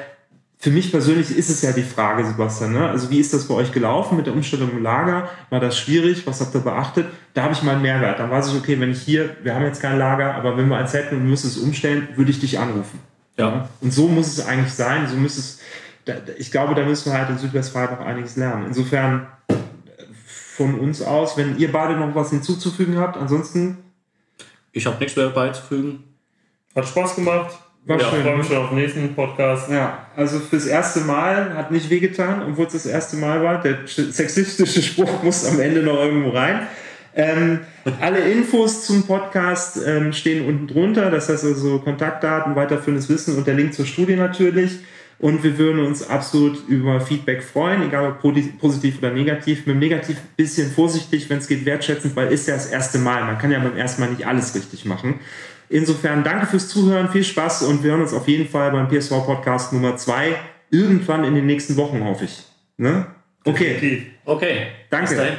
[0.60, 2.90] für mich persönlich ist es ja die Frage, Sebastian, ne?
[2.90, 5.30] also wie ist das bei euch gelaufen mit der Umstellung im Lager?
[5.52, 6.26] War das schwierig?
[6.26, 7.06] Was habt ihr beachtet?
[7.36, 8.20] Da habe ich mal einen Mehrwert.
[8.20, 10.78] Dann weiß ich, okay, wenn ich hier, wir haben jetzt kein Lager, aber wenn wir
[10.78, 13.00] eins hätten und müssen es umstellen, würde ich dich anrufen.
[13.38, 13.70] Ja.
[13.82, 15.08] Und so muss es eigentlich sein.
[15.08, 15.60] So muss es,
[16.40, 18.66] ich glaube, da müssen wir halt in Südwestfalen noch einiges lernen.
[18.66, 19.28] Insofern
[20.56, 23.78] von uns aus, wenn ihr beide noch was hinzuzufügen habt, ansonsten.
[24.72, 26.04] Ich habe nichts mehr beizufügen.
[26.76, 27.56] Hat Spaß gemacht.
[27.88, 28.20] War ja, schön.
[28.20, 29.72] Ich freue mich schon auf den nächsten Podcast.
[29.72, 33.62] Ja, also fürs erste Mal hat nicht wehgetan, obwohl es das erste Mal war.
[33.62, 36.68] Der sexistische Spruch muss am Ende noch irgendwo rein.
[37.16, 37.62] Ähm,
[38.02, 41.10] alle Infos zum Podcast ähm, stehen unten drunter.
[41.10, 44.80] Das heißt also Kontaktdaten, weiterführendes Wissen und der Link zur Studie natürlich.
[45.20, 49.66] Und wir würden uns absolut über Feedback freuen, egal ob positiv oder negativ.
[49.66, 53.00] Mit dem Negativ ein bisschen vorsichtig, wenn es geht, wertschätzend, weil ist ja das erste
[53.00, 53.24] Mal.
[53.24, 55.22] Man kann ja beim ersten Mal nicht alles richtig machen.
[55.70, 59.26] Insofern danke fürs Zuhören, viel Spaß und wir hören uns auf jeden Fall beim PSV
[59.26, 60.36] Podcast Nummer 2
[60.70, 62.44] irgendwann in den nächsten Wochen, hoffe ich.
[62.78, 63.06] Ne?
[63.44, 64.08] Okay.
[64.26, 64.68] Okay.
[64.90, 65.38] Danke.